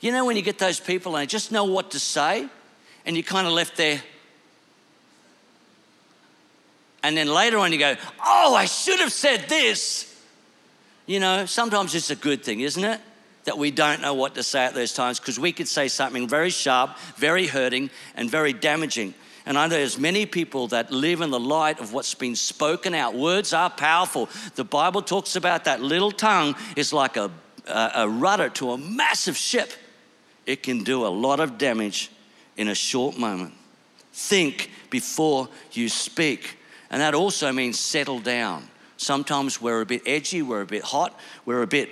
You 0.03 0.11
know, 0.11 0.25
when 0.25 0.35
you 0.35 0.41
get 0.41 0.59
those 0.59 0.81
people 0.81 1.15
and 1.15 1.21
they 1.21 1.27
just 1.27 1.49
know 1.49 1.63
what 1.63 1.91
to 1.91 1.99
say, 1.99 2.49
and 3.05 3.15
you 3.15 3.23
kind 3.23 3.47
of 3.47 3.53
left 3.53 3.77
there, 3.77 4.03
and 7.01 7.15
then 7.15 7.29
later 7.29 7.57
on 7.57 7.71
you 7.71 7.79
go, 7.79 7.95
oh, 8.21 8.53
I 8.53 8.65
should 8.65 8.99
have 8.99 9.13
said 9.13 9.47
this. 9.47 10.13
You 11.05 11.21
know, 11.21 11.45
sometimes 11.45 11.95
it's 11.95 12.09
a 12.09 12.17
good 12.17 12.43
thing, 12.43 12.59
isn't 12.59 12.83
it? 12.83 12.99
That 13.45 13.57
we 13.57 13.71
don't 13.71 14.01
know 14.01 14.13
what 14.13 14.35
to 14.35 14.43
say 14.43 14.65
at 14.65 14.73
those 14.73 14.91
times 14.91 15.21
because 15.21 15.39
we 15.39 15.53
could 15.53 15.69
say 15.69 15.87
something 15.87 16.27
very 16.27 16.49
sharp, 16.49 16.97
very 17.15 17.47
hurting, 17.47 17.89
and 18.15 18.29
very 18.29 18.51
damaging. 18.51 19.13
And 19.45 19.57
I 19.57 19.67
know 19.67 19.75
there's 19.77 19.97
many 19.97 20.25
people 20.25 20.67
that 20.67 20.91
live 20.91 21.21
in 21.21 21.29
the 21.29 21.39
light 21.39 21.79
of 21.79 21.93
what's 21.93 22.13
been 22.13 22.35
spoken 22.35 22.93
out. 22.93 23.15
Words 23.15 23.53
are 23.53 23.69
powerful. 23.69 24.27
The 24.55 24.65
Bible 24.65 25.01
talks 25.01 25.37
about 25.37 25.63
that 25.63 25.81
little 25.81 26.11
tongue 26.11 26.55
is 26.75 26.91
like 26.91 27.15
a, 27.15 27.31
a, 27.69 27.91
a 27.95 28.09
rudder 28.09 28.49
to 28.49 28.71
a 28.71 28.77
massive 28.77 29.37
ship. 29.37 29.71
It 30.45 30.63
can 30.63 30.83
do 30.83 31.05
a 31.05 31.07
lot 31.07 31.39
of 31.39 31.57
damage 31.57 32.11
in 32.57 32.67
a 32.67 32.75
short 32.75 33.17
moment. 33.17 33.53
Think 34.11 34.69
before 34.89 35.49
you 35.71 35.89
speak. 35.89 36.57
And 36.89 37.01
that 37.01 37.15
also 37.15 37.51
means 37.51 37.79
settle 37.79 38.19
down. 38.19 38.67
Sometimes 38.97 39.61
we're 39.61 39.81
a 39.81 39.85
bit 39.85 40.03
edgy, 40.05 40.41
we're 40.41 40.61
a 40.61 40.65
bit 40.65 40.83
hot, 40.83 41.19
we're 41.45 41.63
a 41.63 41.67
bit 41.67 41.89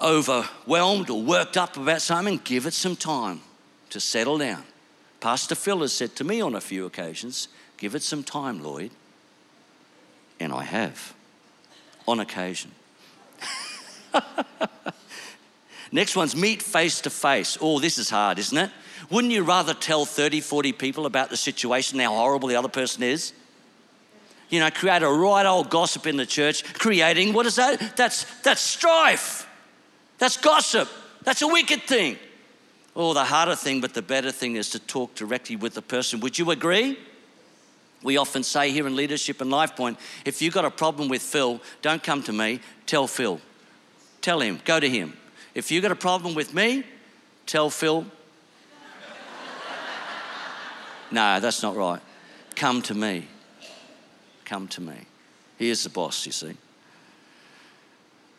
overwhelmed 0.00 1.08
or 1.08 1.22
worked 1.22 1.56
up 1.56 1.76
about 1.76 2.02
something. 2.02 2.40
Give 2.44 2.66
it 2.66 2.74
some 2.74 2.96
time 2.96 3.40
to 3.90 4.00
settle 4.00 4.38
down. 4.38 4.64
Pastor 5.20 5.54
Phil 5.54 5.80
has 5.80 5.92
said 5.92 6.14
to 6.16 6.24
me 6.24 6.40
on 6.40 6.54
a 6.54 6.60
few 6.60 6.84
occasions, 6.84 7.48
Give 7.78 7.94
it 7.94 8.02
some 8.02 8.22
time, 8.22 8.62
Lloyd. 8.62 8.90
And 10.38 10.52
I 10.52 10.64
have, 10.64 11.14
on 12.06 12.20
occasion. 12.20 12.72
Next 15.92 16.16
one's 16.16 16.34
meet 16.34 16.62
face 16.62 17.02
to 17.02 17.10
face. 17.10 17.56
Oh, 17.60 17.78
this 17.78 17.98
is 17.98 18.10
hard, 18.10 18.38
isn't 18.38 18.56
it? 18.56 18.70
Wouldn't 19.10 19.32
you 19.32 19.42
rather 19.42 19.74
tell 19.74 20.04
30, 20.04 20.40
40 20.40 20.72
people 20.72 21.06
about 21.06 21.28
the 21.28 21.36
situation, 21.36 21.98
how 21.98 22.14
horrible 22.14 22.48
the 22.48 22.56
other 22.56 22.68
person 22.68 23.02
is? 23.02 23.32
you 24.52 24.60
know, 24.60 24.70
create 24.70 25.02
a 25.02 25.08
right 25.08 25.46
old 25.46 25.70
gossip 25.70 26.06
in 26.06 26.18
the 26.18 26.26
church, 26.26 26.62
creating 26.74 27.32
what 27.32 27.46
is 27.46 27.56
that? 27.56 27.96
That's 27.96 28.26
that's 28.42 28.60
strife. 28.60 29.48
That's 30.18 30.36
gossip. 30.36 30.88
That's 31.22 31.40
a 31.40 31.48
wicked 31.48 31.82
thing. 31.84 32.18
Oh, 32.94 33.14
the 33.14 33.24
harder 33.24 33.56
thing, 33.56 33.80
but 33.80 33.94
the 33.94 34.02
better 34.02 34.30
thing 34.30 34.56
is 34.56 34.68
to 34.70 34.78
talk 34.78 35.14
directly 35.14 35.56
with 35.56 35.72
the 35.72 35.80
person. 35.80 36.20
Would 36.20 36.38
you 36.38 36.50
agree? 36.50 36.98
We 38.02 38.18
often 38.18 38.42
say 38.42 38.70
here 38.72 38.86
in 38.86 38.94
Leadership 38.94 39.40
and 39.40 39.50
Life 39.50 39.74
Point 39.74 39.98
if 40.26 40.42
you've 40.42 40.52
got 40.52 40.66
a 40.66 40.70
problem 40.70 41.08
with 41.08 41.22
Phil, 41.22 41.58
don't 41.80 42.02
come 42.02 42.22
to 42.24 42.32
me, 42.32 42.60
tell 42.84 43.06
Phil. 43.06 43.40
Tell 44.20 44.40
him, 44.40 44.60
go 44.66 44.78
to 44.78 44.88
him. 44.88 45.16
If 45.54 45.70
you 45.70 45.80
got 45.80 45.92
a 45.92 45.96
problem 45.96 46.34
with 46.34 46.54
me, 46.54 46.84
tell 47.46 47.68
Phil. 47.68 48.06
no, 51.10 51.40
that's 51.40 51.62
not 51.62 51.76
right. 51.76 52.00
Come 52.56 52.82
to 52.82 52.94
me. 52.94 53.26
Come 54.44 54.68
to 54.68 54.80
me. 54.80 54.94
He 55.58 55.70
is 55.70 55.84
the 55.84 55.90
boss, 55.90 56.26
you 56.26 56.32
see. 56.32 56.56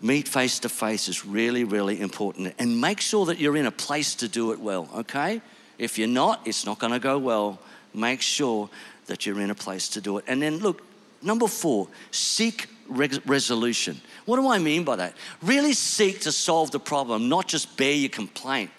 Meet 0.01 0.27
face 0.27 0.59
to 0.59 0.69
face 0.69 1.07
is 1.07 1.25
really, 1.25 1.63
really 1.63 2.01
important. 2.01 2.53
And 2.59 2.81
make 2.81 2.99
sure 2.99 3.25
that 3.27 3.39
you're 3.39 3.55
in 3.55 3.65
a 3.65 3.71
place 3.71 4.15
to 4.15 4.27
do 4.27 4.51
it 4.51 4.59
well, 4.59 4.89
okay? 4.95 5.41
If 5.77 5.97
you're 5.97 6.07
not, 6.07 6.45
it's 6.45 6.65
not 6.65 6.79
going 6.79 6.93
to 6.93 6.99
go 6.99 7.17
well. 7.17 7.59
Make 7.93 8.21
sure 8.21 8.69
that 9.05 9.25
you're 9.25 9.39
in 9.39 9.49
a 9.49 9.55
place 9.55 9.87
to 9.89 10.01
do 10.01 10.17
it. 10.17 10.25
And 10.27 10.41
then, 10.41 10.57
look, 10.57 10.81
number 11.23 11.47
four, 11.47 11.87
seek 12.11 12.67
resolution. 12.87 13.99
What 14.25 14.37
do 14.37 14.49
I 14.49 14.59
mean 14.59 14.83
by 14.83 14.97
that? 14.97 15.15
Really 15.41 15.73
seek 15.73 16.21
to 16.21 16.31
solve 16.31 16.71
the 16.71 16.79
problem, 16.79 17.29
not 17.29 17.47
just 17.47 17.77
bear 17.77 17.93
your 17.93 18.09
complaint. 18.09 18.71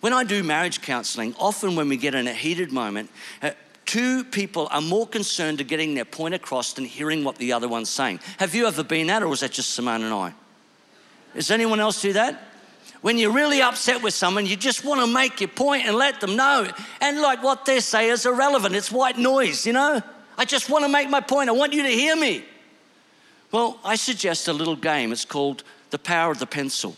When 0.00 0.12
I 0.12 0.24
do 0.24 0.42
marriage 0.42 0.80
counseling, 0.80 1.34
often 1.38 1.74
when 1.74 1.88
we 1.88 1.96
get 1.96 2.14
in 2.14 2.28
a 2.28 2.32
heated 2.32 2.70
moment, 2.70 3.10
uh, 3.42 3.50
two 3.84 4.22
people 4.24 4.68
are 4.70 4.80
more 4.80 5.06
concerned 5.06 5.58
to 5.58 5.64
getting 5.64 5.94
their 5.94 6.04
point 6.04 6.34
across 6.34 6.74
than 6.74 6.84
hearing 6.84 7.24
what 7.24 7.36
the 7.36 7.52
other 7.52 7.68
one's 7.68 7.90
saying. 7.90 8.20
Have 8.38 8.54
you 8.54 8.66
ever 8.66 8.84
been 8.84 9.08
that, 9.08 9.22
or 9.22 9.28
was 9.28 9.40
that 9.40 9.50
just 9.50 9.70
Simone 9.70 10.02
and 10.02 10.14
I? 10.14 10.34
Does 11.34 11.50
anyone 11.50 11.80
else 11.80 12.00
do 12.00 12.12
that? 12.12 12.44
When 13.00 13.16
you're 13.16 13.32
really 13.32 13.62
upset 13.62 14.02
with 14.02 14.14
someone, 14.14 14.46
you 14.46 14.56
just 14.56 14.84
want 14.84 15.00
to 15.00 15.06
make 15.06 15.40
your 15.40 15.48
point 15.48 15.86
and 15.86 15.96
let 15.96 16.20
them 16.20 16.36
know. 16.36 16.68
And 17.00 17.20
like 17.20 17.42
what 17.42 17.64
they 17.64 17.80
say 17.80 18.08
is 18.08 18.26
irrelevant, 18.26 18.74
it's 18.74 18.90
white 18.90 19.18
noise, 19.18 19.66
you 19.66 19.72
know? 19.72 20.02
I 20.38 20.44
just 20.44 20.70
want 20.70 20.84
to 20.84 20.88
make 20.88 21.10
my 21.10 21.20
point. 21.20 21.48
I 21.48 21.52
want 21.52 21.72
you 21.72 21.82
to 21.82 21.88
hear 21.88 22.16
me. 22.16 22.44
Well, 23.50 23.80
I 23.84 23.96
suggest 23.96 24.46
a 24.46 24.52
little 24.52 24.76
game. 24.76 25.10
It's 25.10 25.24
called 25.24 25.64
The 25.90 25.98
Power 25.98 26.30
of 26.30 26.38
the 26.38 26.46
Pencil. 26.46 26.96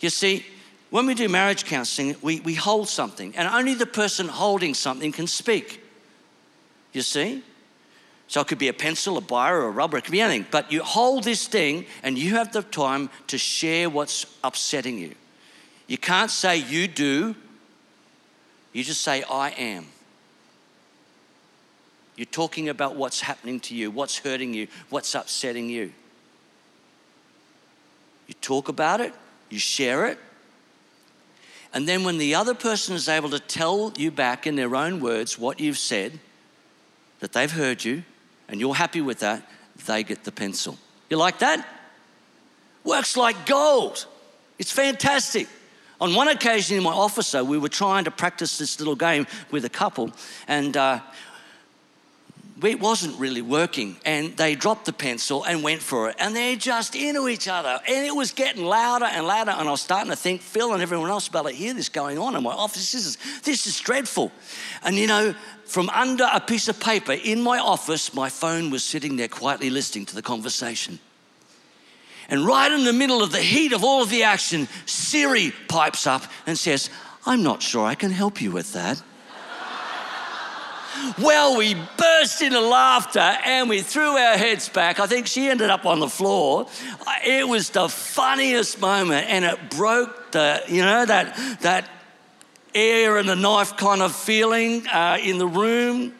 You 0.00 0.08
see, 0.08 0.46
when 0.90 1.06
we 1.06 1.14
do 1.14 1.28
marriage 1.28 1.64
counseling, 1.66 2.16
we, 2.22 2.40
we 2.40 2.54
hold 2.54 2.88
something, 2.88 3.36
and 3.36 3.46
only 3.46 3.74
the 3.74 3.86
person 3.86 4.28
holding 4.28 4.72
something 4.72 5.12
can 5.12 5.26
speak. 5.26 5.82
You 6.92 7.02
see? 7.02 7.42
So 8.28 8.40
it 8.40 8.46
could 8.46 8.58
be 8.58 8.68
a 8.68 8.72
pencil, 8.72 9.18
a 9.18 9.22
biro, 9.22 9.52
or 9.52 9.66
a 9.66 9.70
rubber, 9.70 9.98
it 9.98 10.04
could 10.04 10.12
be 10.12 10.20
anything. 10.20 10.46
But 10.50 10.70
you 10.70 10.82
hold 10.82 11.24
this 11.24 11.46
thing 11.46 11.86
and 12.02 12.18
you 12.18 12.34
have 12.36 12.52
the 12.52 12.62
time 12.62 13.08
to 13.28 13.38
share 13.38 13.88
what's 13.88 14.26
upsetting 14.44 14.98
you. 14.98 15.14
You 15.86 15.96
can't 15.96 16.30
say 16.30 16.58
you 16.58 16.88
do, 16.88 17.34
you 18.74 18.84
just 18.84 19.00
say 19.00 19.22
I 19.22 19.50
am. 19.50 19.86
You're 22.18 22.26
talking 22.26 22.68
about 22.68 22.96
what's 22.96 23.20
happening 23.20 23.60
to 23.60 23.76
you, 23.76 23.90
what's 23.90 24.18
hurting 24.18 24.52
you, 24.52 24.66
what's 24.90 25.14
upsetting 25.14 25.70
you. 25.70 25.92
You 28.26 28.34
talk 28.40 28.68
about 28.68 29.00
it, 29.00 29.14
you 29.48 29.58
share 29.60 30.06
it, 30.08 30.18
and 31.72 31.86
then 31.86 32.02
when 32.02 32.18
the 32.18 32.34
other 32.34 32.54
person 32.54 32.96
is 32.96 33.08
able 33.08 33.30
to 33.30 33.38
tell 33.38 33.92
you 33.96 34.10
back 34.10 34.46
in 34.46 34.56
their 34.56 34.74
own 34.74 35.00
words 35.00 35.38
what 35.38 35.60
you've 35.60 35.78
said, 35.78 36.18
that 37.20 37.32
they've 37.32 37.52
heard 37.52 37.84
you, 37.84 38.02
and 38.48 38.60
you're 38.60 38.74
happy 38.74 39.00
with 39.00 39.20
that, 39.20 39.48
they 39.86 40.02
get 40.02 40.24
the 40.24 40.32
pencil. 40.32 40.76
You 41.10 41.18
like 41.18 41.38
that? 41.38 41.66
Works 42.84 43.16
like 43.16 43.46
gold. 43.46 44.06
It's 44.58 44.72
fantastic. 44.72 45.46
On 46.00 46.14
one 46.14 46.28
occasion 46.28 46.76
in 46.76 46.82
my 46.82 46.92
office, 46.92 47.32
though, 47.32 47.44
we 47.44 47.58
were 47.58 47.68
trying 47.68 48.04
to 48.04 48.10
practice 48.10 48.56
this 48.56 48.78
little 48.78 48.96
game 48.96 49.26
with 49.50 49.64
a 49.64 49.68
couple, 49.68 50.10
and 50.46 50.76
uh, 50.76 51.00
it 52.62 52.80
wasn't 52.80 53.18
really 53.20 53.42
working. 53.42 53.96
And 54.04 54.36
they 54.36 54.54
dropped 54.54 54.86
the 54.86 54.92
pencil 54.92 55.44
and 55.44 55.62
went 55.62 55.80
for 55.80 56.10
it. 56.10 56.16
And 56.18 56.34
they're 56.34 56.56
just 56.56 56.96
into 56.96 57.28
each 57.28 57.46
other. 57.46 57.80
And 57.86 58.06
it 58.06 58.14
was 58.14 58.32
getting 58.32 58.64
louder 58.64 59.04
and 59.04 59.26
louder. 59.26 59.52
And 59.52 59.68
I 59.68 59.70
was 59.70 59.80
starting 59.80 60.10
to 60.10 60.16
think, 60.16 60.40
Phil 60.40 60.72
and 60.72 60.82
everyone 60.82 61.10
else 61.10 61.28
about 61.28 61.46
to 61.46 61.52
hear 61.52 61.72
this 61.74 61.88
going 61.88 62.18
on 62.18 62.34
in 62.34 62.42
my 62.42 62.52
office. 62.52 62.92
This 62.92 63.06
is, 63.06 63.18
this 63.42 63.66
is 63.66 63.78
dreadful. 63.78 64.32
And 64.82 64.96
you 64.96 65.06
know, 65.06 65.34
from 65.66 65.88
under 65.90 66.28
a 66.32 66.40
piece 66.40 66.68
of 66.68 66.80
paper 66.80 67.12
in 67.12 67.42
my 67.42 67.58
office, 67.58 68.12
my 68.14 68.28
phone 68.28 68.70
was 68.70 68.82
sitting 68.82 69.16
there 69.16 69.28
quietly 69.28 69.70
listening 69.70 70.06
to 70.06 70.14
the 70.14 70.22
conversation. 70.22 70.98
And 72.28 72.44
right 72.44 72.70
in 72.70 72.84
the 72.84 72.92
middle 72.92 73.22
of 73.22 73.32
the 73.32 73.40
heat 73.40 73.72
of 73.72 73.84
all 73.84 74.02
of 74.02 74.10
the 74.10 74.24
action, 74.24 74.68
Siri 74.84 75.52
pipes 75.68 76.06
up 76.06 76.24
and 76.46 76.58
says, 76.58 76.90
I'm 77.24 77.42
not 77.42 77.62
sure 77.62 77.86
I 77.86 77.94
can 77.94 78.10
help 78.10 78.42
you 78.42 78.50
with 78.50 78.72
that. 78.72 79.02
Well, 81.20 81.56
we 81.56 81.74
burst 81.96 82.42
into 82.42 82.60
laughter 82.60 83.18
and 83.18 83.68
we 83.68 83.82
threw 83.82 84.16
our 84.16 84.36
heads 84.36 84.68
back. 84.68 85.00
I 85.00 85.06
think 85.06 85.26
she 85.26 85.48
ended 85.48 85.70
up 85.70 85.86
on 85.86 86.00
the 86.00 86.08
floor. 86.08 86.66
It 87.24 87.46
was 87.46 87.70
the 87.70 87.88
funniest 87.88 88.80
moment 88.80 89.28
and 89.28 89.44
it 89.44 89.70
broke 89.70 90.32
the, 90.32 90.62
you 90.68 90.82
know, 90.82 91.04
that, 91.04 91.60
that 91.62 91.88
air 92.74 93.18
and 93.18 93.28
the 93.28 93.36
knife 93.36 93.76
kind 93.76 94.02
of 94.02 94.14
feeling 94.14 94.86
uh, 94.88 95.18
in 95.22 95.38
the 95.38 95.46
room. 95.46 96.14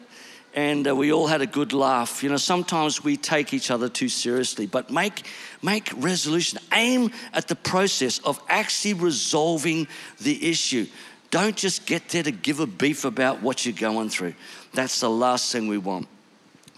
And 0.55 0.87
uh, 0.87 0.95
we 0.95 1.13
all 1.13 1.27
had 1.27 1.41
a 1.41 1.47
good 1.47 1.73
laugh. 1.73 2.23
You 2.23 2.29
know, 2.29 2.37
sometimes 2.37 3.03
we 3.03 3.17
take 3.17 3.53
each 3.53 3.69
other 3.69 3.87
too 3.87 4.09
seriously, 4.09 4.65
but 4.65 4.89
make, 4.89 5.25
make 5.61 5.91
resolution. 5.95 6.59
Aim 6.73 7.11
at 7.33 7.47
the 7.47 7.55
process 7.55 8.19
of 8.19 8.41
actually 8.49 8.95
resolving 8.95 9.87
the 10.19 10.49
issue. 10.49 10.87
Don't 11.31 11.55
just 11.55 11.85
get 11.85 12.09
there 12.09 12.23
to 12.23 12.31
give 12.31 12.59
a 12.59 12.65
beef 12.65 13.05
about 13.05 13.41
what 13.41 13.65
you're 13.65 13.75
going 13.75 14.09
through. 14.09 14.33
That's 14.73 14.99
the 14.99 15.09
last 15.09 15.51
thing 15.51 15.67
we 15.67 15.77
want. 15.77 16.07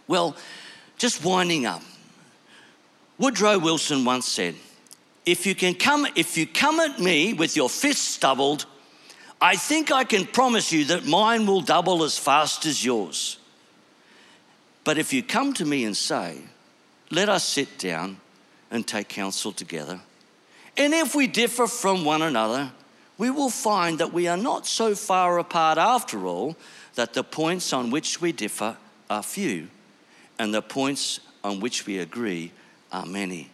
Well, 0.08 0.36
just 0.98 1.24
winding 1.24 1.66
up. 1.66 1.82
Woodrow 3.18 3.60
Wilson 3.60 4.04
once 4.04 4.28
said, 4.28 4.56
if 5.26 5.46
you 5.46 5.56
can 5.56 5.76
come, 5.76 6.08
if 6.16 6.38
you 6.38 6.48
come 6.48 6.80
at 6.80 7.00
me 7.00 7.34
with 7.34 7.56
your 7.56 7.70
fists 7.70 8.18
doubled, 8.18 8.66
I 9.40 9.56
think 9.56 9.92
I 9.92 10.04
can 10.04 10.26
promise 10.26 10.72
you 10.72 10.86
that 10.86 11.06
mine 11.06 11.46
will 11.46 11.62
double 11.62 12.04
as 12.04 12.18
fast 12.18 12.66
as 12.66 12.84
yours. 12.84 13.38
But 14.84 14.98
if 14.98 15.14
you 15.14 15.24
come 15.24 15.54
to 15.54 15.66
me 15.66 15.86
and 15.86 15.96
say, 15.96 16.40
let 17.12 17.30
us 17.30 17.44
sit 17.44 17.78
down 17.78 18.18
and 18.72 18.88
take 18.88 19.10
counsel 19.10 19.52
together, 19.52 20.00
and 20.78 20.94
if 20.94 21.14
we 21.14 21.28
differ 21.28 21.68
from 21.68 22.04
one 22.04 22.22
another, 22.22 22.72
we 23.22 23.30
will 23.30 23.52
find 23.52 24.00
that 24.00 24.12
we 24.12 24.28
are 24.28 24.36
not 24.36 24.66
so 24.66 24.96
far 24.96 25.38
apart 25.38 25.78
after 25.78 26.26
all 26.26 26.56
that 26.96 27.14
the 27.14 27.24
points 27.24 27.72
on 27.72 27.92
which 27.92 28.20
we 28.20 28.32
differ 28.32 28.76
are 29.12 29.22
few, 29.22 29.68
and 30.40 30.52
the 30.52 30.62
points 30.64 31.20
on 31.44 31.60
which 31.60 31.86
we 31.86 32.00
agree 32.00 32.52
are 32.92 33.06
many. 33.06 33.52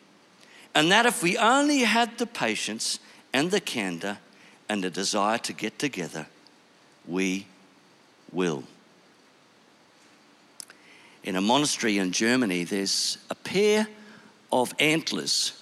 And 0.74 0.90
that 0.94 1.06
if 1.06 1.22
we 1.22 1.36
only 1.38 1.80
had 1.80 2.18
the 2.18 2.26
patience 2.26 3.00
and 3.34 3.52
the 3.52 3.60
candor 3.60 4.20
and 4.70 4.82
the 4.82 4.90
desire 4.90 5.38
to 5.40 5.52
get 5.52 5.78
together, 5.78 6.28
we 7.06 7.46
will. 8.32 8.64
In 11.26 11.36
a 11.36 11.42
monastery 11.42 11.98
in 11.98 12.14
Germany, 12.14 12.64
there's 12.64 13.18
a 13.30 13.36
pair 13.36 13.86
of 14.50 14.74
antlers 14.80 15.62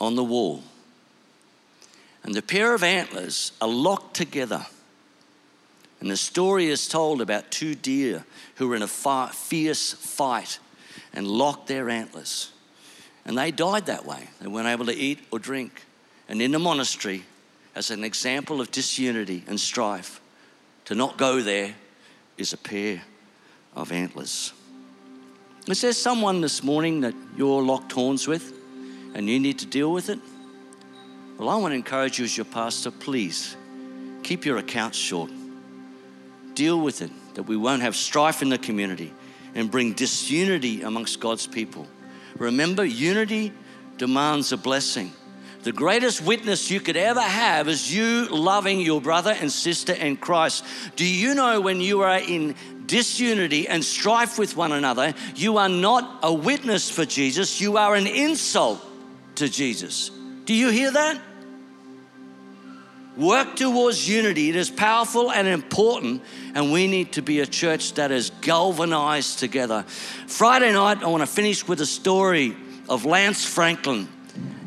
on 0.00 0.14
the 0.14 0.22
wall. 0.22 0.62
And 2.22 2.34
the 2.34 2.42
pair 2.42 2.74
of 2.74 2.82
antlers 2.82 3.52
are 3.60 3.68
locked 3.68 4.14
together 4.14 4.66
and 6.00 6.10
the 6.10 6.16
story 6.16 6.68
is 6.68 6.88
told 6.88 7.20
about 7.20 7.50
two 7.50 7.74
deer 7.74 8.24
who 8.56 8.68
were 8.68 8.76
in 8.76 8.82
a 8.82 8.88
fierce 8.88 9.92
fight 9.92 10.58
and 11.12 11.26
locked 11.26 11.66
their 11.66 11.90
antlers. 11.90 12.52
And 13.26 13.36
they 13.36 13.50
died 13.50 13.86
that 13.86 14.06
way. 14.06 14.28
They 14.40 14.46
weren't 14.46 14.66
able 14.66 14.86
to 14.86 14.94
eat 14.94 15.18
or 15.30 15.38
drink. 15.38 15.84
And 16.28 16.40
in 16.40 16.52
the 16.52 16.58
monastery, 16.58 17.24
as 17.74 17.90
an 17.90 18.02
example 18.02 18.60
of 18.60 18.70
disunity 18.70 19.44
and 19.46 19.60
strife, 19.60 20.20
to 20.86 20.94
not 20.94 21.18
go 21.18 21.42
there 21.42 21.74
is 22.38 22.54
a 22.54 22.56
pair 22.56 23.02
of 23.76 23.92
antlers. 23.92 24.54
Is 25.66 25.82
there 25.82 25.92
someone 25.92 26.40
this 26.40 26.62
morning 26.64 27.02
that 27.02 27.14
you're 27.36 27.62
locked 27.62 27.92
horns 27.92 28.26
with 28.26 28.54
and 29.14 29.28
you 29.28 29.38
need 29.38 29.58
to 29.58 29.66
deal 29.66 29.92
with 29.92 30.08
it? 30.08 30.18
Well, 31.40 31.48
I 31.48 31.56
want 31.56 31.72
to 31.72 31.76
encourage 31.76 32.18
you 32.18 32.26
as 32.26 32.36
your 32.36 32.44
pastor, 32.44 32.90
please 32.90 33.56
keep 34.22 34.44
your 34.44 34.58
accounts 34.58 34.98
short 34.98 35.30
deal 36.52 36.78
with 36.78 37.00
it, 37.00 37.10
that 37.32 37.44
we 37.44 37.56
won't 37.56 37.80
have 37.80 37.96
strife 37.96 38.42
in 38.42 38.50
the 38.50 38.58
community 38.58 39.10
and 39.54 39.70
bring 39.70 39.94
disunity 39.94 40.82
amongst 40.82 41.18
God's 41.18 41.46
people. 41.46 41.86
Remember, 42.36 42.84
unity 42.84 43.54
demands 43.96 44.52
a 44.52 44.58
blessing. 44.58 45.12
The 45.62 45.72
greatest 45.72 46.22
witness 46.22 46.70
you 46.70 46.78
could 46.78 46.98
ever 46.98 47.22
have 47.22 47.68
is 47.68 47.90
you 47.90 48.26
loving 48.28 48.78
your 48.78 49.00
brother 49.00 49.34
and 49.40 49.50
sister 49.50 49.94
in 49.94 50.18
Christ. 50.18 50.62
Do 50.96 51.06
you 51.06 51.34
know 51.34 51.62
when 51.62 51.80
you 51.80 52.02
are 52.02 52.18
in 52.18 52.54
disunity 52.84 53.66
and 53.66 53.82
strife 53.82 54.38
with 54.38 54.58
one 54.58 54.72
another, 54.72 55.14
you 55.34 55.56
are 55.56 55.70
not 55.70 56.18
a 56.22 56.34
witness 56.34 56.90
for 56.90 57.06
Jesus, 57.06 57.62
you 57.62 57.78
are 57.78 57.94
an 57.94 58.06
insult 58.06 58.84
to 59.36 59.48
Jesus? 59.48 60.10
Do 60.44 60.52
you 60.52 60.68
hear 60.68 60.90
that? 60.90 61.18
Work 63.20 63.56
towards 63.56 64.08
unity. 64.08 64.48
It 64.48 64.56
is 64.56 64.70
powerful 64.70 65.30
and 65.30 65.46
important, 65.46 66.22
and 66.54 66.72
we 66.72 66.86
need 66.86 67.12
to 67.12 67.22
be 67.22 67.40
a 67.40 67.46
church 67.46 67.92
that 67.94 68.10
is 68.10 68.30
galvanized 68.40 69.38
together. 69.38 69.82
Friday 70.26 70.72
night, 70.72 71.02
I 71.02 71.06
want 71.06 71.20
to 71.20 71.26
finish 71.26 71.68
with 71.68 71.82
a 71.82 71.86
story 71.86 72.56
of 72.88 73.04
Lance 73.04 73.44
Franklin. 73.44 74.08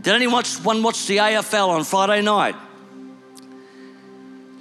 Did 0.04 0.14
anyone 0.14 0.44
watch 0.84 1.08
the 1.08 1.18
AFL 1.18 1.70
on 1.70 1.84
Friday 1.84 2.22
night? 2.22 2.56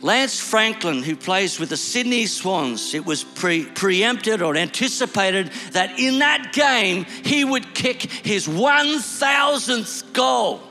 Lance 0.01 0.41
Franklin, 0.41 1.03
who 1.03 1.15
plays 1.15 1.61
with 1.61 1.69
the 1.69 1.77
Sydney 1.77 2.25
Swans, 2.25 2.95
it 2.95 3.05
was 3.05 3.23
pre- 3.23 3.67
preempted 3.67 4.41
or 4.41 4.57
anticipated 4.57 5.51
that 5.73 6.01
in 6.01 6.21
that 6.21 6.55
game 6.55 7.05
he 7.05 7.45
would 7.45 7.75
kick 7.75 8.11
his 8.11 8.49
1000th 8.49 10.15
goal. 10.15 10.63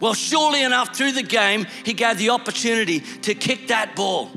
Well, 0.00 0.14
surely 0.14 0.62
enough, 0.62 0.96
through 0.96 1.12
the 1.12 1.22
game, 1.22 1.66
he 1.84 1.92
gave 1.92 2.18
the 2.18 2.30
opportunity 2.30 3.00
to 3.00 3.34
kick 3.34 3.68
that 3.68 3.94
ball. 3.94 4.30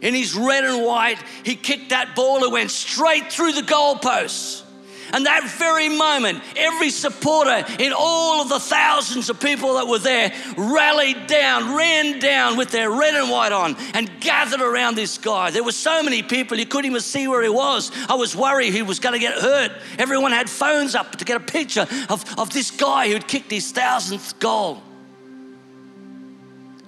In 0.00 0.14
his 0.14 0.34
red 0.34 0.64
and 0.64 0.84
white, 0.84 1.22
he 1.44 1.54
kicked 1.54 1.90
that 1.90 2.16
ball 2.16 2.42
and 2.42 2.52
went 2.52 2.70
straight 2.70 3.30
through 3.30 3.52
the 3.52 3.62
goalposts. 3.62 4.62
And 5.12 5.26
that 5.26 5.48
very 5.58 5.88
moment, 5.88 6.42
every 6.56 6.90
supporter 6.90 7.64
in 7.78 7.92
all 7.96 8.42
of 8.42 8.48
the 8.48 8.60
thousands 8.60 9.30
of 9.30 9.40
people 9.40 9.74
that 9.74 9.86
were 9.86 9.98
there 9.98 10.32
rallied 10.56 11.26
down, 11.26 11.76
ran 11.76 12.18
down 12.18 12.56
with 12.56 12.70
their 12.70 12.90
red 12.90 13.14
and 13.14 13.30
white 13.30 13.52
on, 13.52 13.76
and 13.94 14.10
gathered 14.20 14.60
around 14.60 14.96
this 14.96 15.18
guy. 15.18 15.50
There 15.50 15.64
were 15.64 15.72
so 15.72 16.02
many 16.02 16.22
people, 16.22 16.58
you 16.58 16.66
couldn't 16.66 16.90
even 16.90 17.00
see 17.00 17.28
where 17.28 17.42
he 17.42 17.48
was. 17.48 17.90
I 18.08 18.14
was 18.14 18.34
worried 18.36 18.72
he 18.72 18.82
was 18.82 18.98
going 18.98 19.14
to 19.14 19.18
get 19.18 19.34
hurt. 19.34 19.72
Everyone 19.98 20.32
had 20.32 20.50
phones 20.50 20.94
up 20.94 21.16
to 21.16 21.24
get 21.24 21.36
a 21.36 21.44
picture 21.44 21.86
of, 22.08 22.38
of 22.38 22.52
this 22.52 22.70
guy 22.70 23.08
who'd 23.08 23.26
kicked 23.28 23.50
his 23.50 23.70
thousandth 23.72 24.38
goal. 24.38 24.82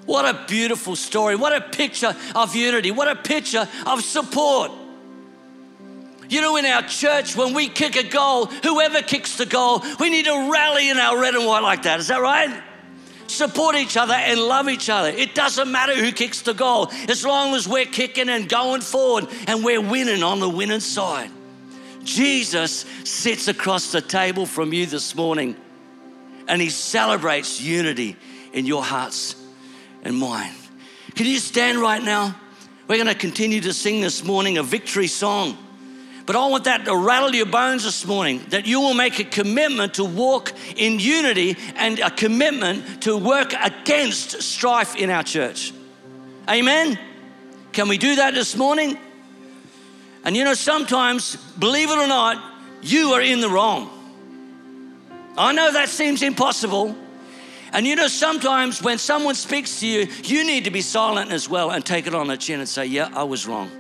What 0.08 0.24
a 0.24 0.46
beautiful 0.46 0.96
story. 0.96 1.36
What 1.36 1.54
a 1.54 1.60
picture 1.60 2.16
of 2.34 2.56
unity. 2.56 2.90
What 2.90 3.08
a 3.08 3.14
picture 3.14 3.68
of 3.84 4.02
support. 4.02 4.72
You 6.28 6.40
know, 6.42 6.56
in 6.56 6.66
our 6.66 6.82
church, 6.82 7.34
when 7.36 7.54
we 7.54 7.68
kick 7.68 7.96
a 7.96 8.02
goal, 8.02 8.46
whoever 8.46 9.00
kicks 9.00 9.36
the 9.36 9.46
goal, 9.46 9.82
we 9.98 10.10
need 10.10 10.26
to 10.26 10.50
rally 10.52 10.90
in 10.90 10.98
our 10.98 11.18
red 11.18 11.34
and 11.34 11.46
white 11.46 11.62
like 11.62 11.84
that. 11.84 12.00
Is 12.00 12.08
that 12.08 12.20
right? 12.20 12.62
Support 13.28 13.76
each 13.76 13.96
other 13.96 14.14
and 14.14 14.40
love 14.40 14.68
each 14.68 14.88
other. 14.88 15.08
It 15.08 15.34
doesn't 15.34 15.70
matter 15.70 15.94
who 15.94 16.12
kicks 16.12 16.42
the 16.42 16.54
goal, 16.54 16.90
as 17.08 17.24
long 17.24 17.54
as 17.54 17.68
we're 17.68 17.86
kicking 17.86 18.28
and 18.28 18.48
going 18.48 18.80
forward 18.80 19.28
and 19.46 19.64
we're 19.64 19.80
winning 19.80 20.22
on 20.22 20.40
the 20.40 20.48
winning 20.48 20.80
side. 20.80 21.30
Jesus 22.04 22.86
sits 23.04 23.48
across 23.48 23.92
the 23.92 24.00
table 24.00 24.46
from 24.46 24.72
you 24.72 24.86
this 24.86 25.14
morning 25.14 25.56
and 26.46 26.60
he 26.60 26.70
celebrates 26.70 27.60
unity 27.60 28.16
in 28.52 28.64
your 28.64 28.82
hearts 28.82 29.36
and 30.02 30.16
mine. 30.16 30.52
Can 31.14 31.26
you 31.26 31.38
stand 31.38 31.78
right 31.78 32.02
now? 32.02 32.34
We're 32.86 32.96
going 32.96 33.08
to 33.08 33.14
continue 33.14 33.60
to 33.60 33.74
sing 33.74 34.00
this 34.00 34.24
morning 34.24 34.56
a 34.56 34.62
victory 34.62 35.08
song. 35.08 35.58
But 36.28 36.36
I 36.36 36.46
want 36.46 36.64
that 36.64 36.84
to 36.84 36.94
rattle 36.94 37.34
your 37.34 37.46
bones 37.46 37.84
this 37.84 38.04
morning 38.04 38.44
that 38.50 38.66
you 38.66 38.82
will 38.82 38.92
make 38.92 39.18
a 39.18 39.24
commitment 39.24 39.94
to 39.94 40.04
walk 40.04 40.52
in 40.76 41.00
unity 41.00 41.56
and 41.74 41.98
a 42.00 42.10
commitment 42.10 43.04
to 43.04 43.16
work 43.16 43.54
against 43.54 44.42
strife 44.42 44.94
in 44.94 45.08
our 45.08 45.22
church. 45.22 45.72
Amen? 46.46 46.98
Can 47.72 47.88
we 47.88 47.96
do 47.96 48.16
that 48.16 48.34
this 48.34 48.58
morning? 48.58 48.98
And 50.22 50.36
you 50.36 50.44
know, 50.44 50.52
sometimes, 50.52 51.36
believe 51.58 51.88
it 51.88 51.96
or 51.96 52.06
not, 52.06 52.44
you 52.82 53.14
are 53.14 53.22
in 53.22 53.40
the 53.40 53.48
wrong. 53.48 53.88
I 55.38 55.54
know 55.54 55.72
that 55.72 55.88
seems 55.88 56.22
impossible. 56.22 56.94
And 57.72 57.86
you 57.86 57.96
know, 57.96 58.06
sometimes 58.06 58.82
when 58.82 58.98
someone 58.98 59.34
speaks 59.34 59.80
to 59.80 59.86
you, 59.86 60.06
you 60.24 60.44
need 60.44 60.64
to 60.64 60.70
be 60.70 60.82
silent 60.82 61.32
as 61.32 61.48
well 61.48 61.70
and 61.70 61.82
take 61.82 62.06
it 62.06 62.14
on 62.14 62.26
the 62.26 62.36
chin 62.36 62.60
and 62.60 62.68
say, 62.68 62.84
Yeah, 62.84 63.08
I 63.14 63.22
was 63.22 63.46
wrong. 63.46 63.77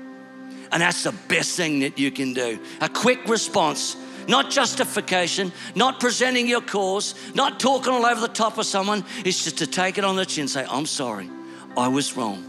And 0.70 0.82
that's 0.82 1.04
the 1.04 1.12
best 1.28 1.56
thing 1.56 1.80
that 1.80 1.98
you 1.98 2.10
can 2.10 2.34
do. 2.34 2.58
A 2.80 2.88
quick 2.88 3.26
response, 3.26 3.96
not 4.26 4.50
justification, 4.50 5.52
not 5.74 6.00
presenting 6.00 6.46
your 6.46 6.60
cause, 6.60 7.14
not 7.34 7.58
talking 7.58 7.92
all 7.92 8.04
over 8.04 8.20
the 8.20 8.28
top 8.28 8.58
of 8.58 8.66
someone. 8.66 9.04
It's 9.24 9.44
just 9.44 9.58
to 9.58 9.66
take 9.66 9.98
it 9.98 10.04
on 10.04 10.16
the 10.16 10.26
chin 10.26 10.42
and 10.42 10.50
say, 10.50 10.66
I'm 10.68 10.86
sorry, 10.86 11.30
I 11.76 11.88
was 11.88 12.16
wrong. 12.16 12.44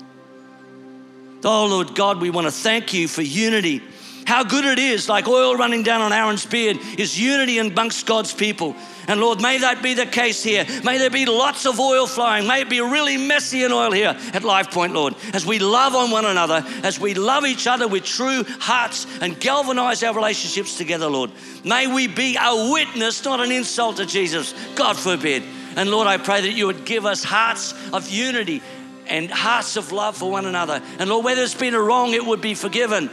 Oh, 1.43 1.67
Lord 1.67 1.95
God, 1.95 2.19
we 2.19 2.29
want 2.29 2.47
to 2.47 2.51
thank 2.51 2.93
you 2.93 3.07
for 3.07 3.21
unity. 3.21 3.81
How 4.29 4.43
good 4.43 4.63
it 4.63 4.77
is, 4.77 5.09
like 5.09 5.27
oil 5.27 5.55
running 5.55 5.81
down 5.81 6.01
on 6.01 6.13
Aaron's 6.13 6.45
beard, 6.45 6.77
is 6.99 7.19
unity 7.19 7.57
amongst 7.57 8.05
God's 8.05 8.31
people. 8.31 8.75
And 9.07 9.19
Lord, 9.19 9.41
may 9.41 9.57
that 9.57 9.81
be 9.81 9.95
the 9.95 10.05
case 10.05 10.43
here. 10.43 10.67
May 10.83 10.99
there 10.99 11.09
be 11.09 11.25
lots 11.25 11.65
of 11.65 11.79
oil 11.79 12.05
flowing. 12.05 12.45
May 12.45 12.61
it 12.61 12.69
be 12.69 12.79
really 12.79 13.17
messy 13.17 13.63
in 13.63 13.71
oil 13.71 13.91
here 13.91 14.15
at 14.35 14.43
Life 14.43 14.69
Point, 14.69 14.93
Lord, 14.93 15.15
as 15.33 15.47
we 15.47 15.57
love 15.57 15.95
on 15.95 16.11
one 16.11 16.25
another, 16.25 16.63
as 16.83 16.99
we 16.99 17.15
love 17.15 17.43
each 17.43 17.65
other 17.65 17.87
with 17.87 18.03
true 18.03 18.43
hearts 18.59 19.07
and 19.19 19.39
galvanize 19.39 20.03
our 20.03 20.13
relationships 20.13 20.77
together, 20.77 21.07
Lord. 21.07 21.31
May 21.63 21.87
we 21.87 22.05
be 22.05 22.37
a 22.39 22.71
witness, 22.71 23.25
not 23.25 23.39
an 23.39 23.51
insult 23.51 23.97
to 23.97 24.05
Jesus. 24.05 24.53
God 24.75 24.95
forbid. 24.95 25.41
And 25.75 25.89
Lord, 25.89 26.05
I 26.05 26.17
pray 26.17 26.41
that 26.41 26.51
you 26.51 26.67
would 26.67 26.85
give 26.85 27.07
us 27.07 27.23
hearts 27.23 27.73
of 27.91 28.07
unity 28.11 28.61
and 29.07 29.31
hearts 29.31 29.75
of 29.75 29.91
love 29.91 30.15
for 30.15 30.29
one 30.29 30.45
another. 30.45 30.83
And 30.99 31.09
Lord, 31.09 31.25
where 31.25 31.35
there's 31.35 31.55
been 31.55 31.73
a 31.73 31.81
wrong, 31.81 32.13
it 32.13 32.23
would 32.23 32.41
be 32.41 32.53
forgiven. 32.53 33.09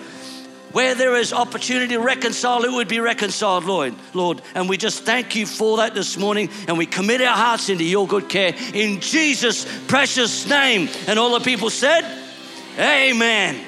Where 0.73 0.95
there 0.95 1.17
is 1.17 1.33
opportunity 1.33 1.95
to 1.95 2.01
reconcile, 2.01 2.65
it 2.65 2.73
would 2.73 2.89
be 2.89 3.01
reconciled, 3.01 3.65
Lord. 3.65 3.95
Lord. 4.15 4.43
And 4.55 4.69
we 4.69 4.77
just 4.77 5.05
thank 5.05 5.35
you 5.35 5.47
for 5.47 5.79
that 5.79 5.95
this 5.95 6.17
morning. 6.17 6.51
And 6.69 6.77
we 6.77 6.87
commit 6.87 7.23
our 7.23 7.37
hearts 7.37 7.69
into 7.69 7.85
your 7.85 8.07
good 8.07 8.29
care 8.29 8.55
in 8.75 9.01
Jesus' 9.01 9.67
precious 9.87 10.49
name. 10.49 10.89
And 11.07 11.19
all 11.19 11.39
the 11.39 11.45
people 11.45 11.71
said, 11.71 12.05
Amen. 12.79 13.66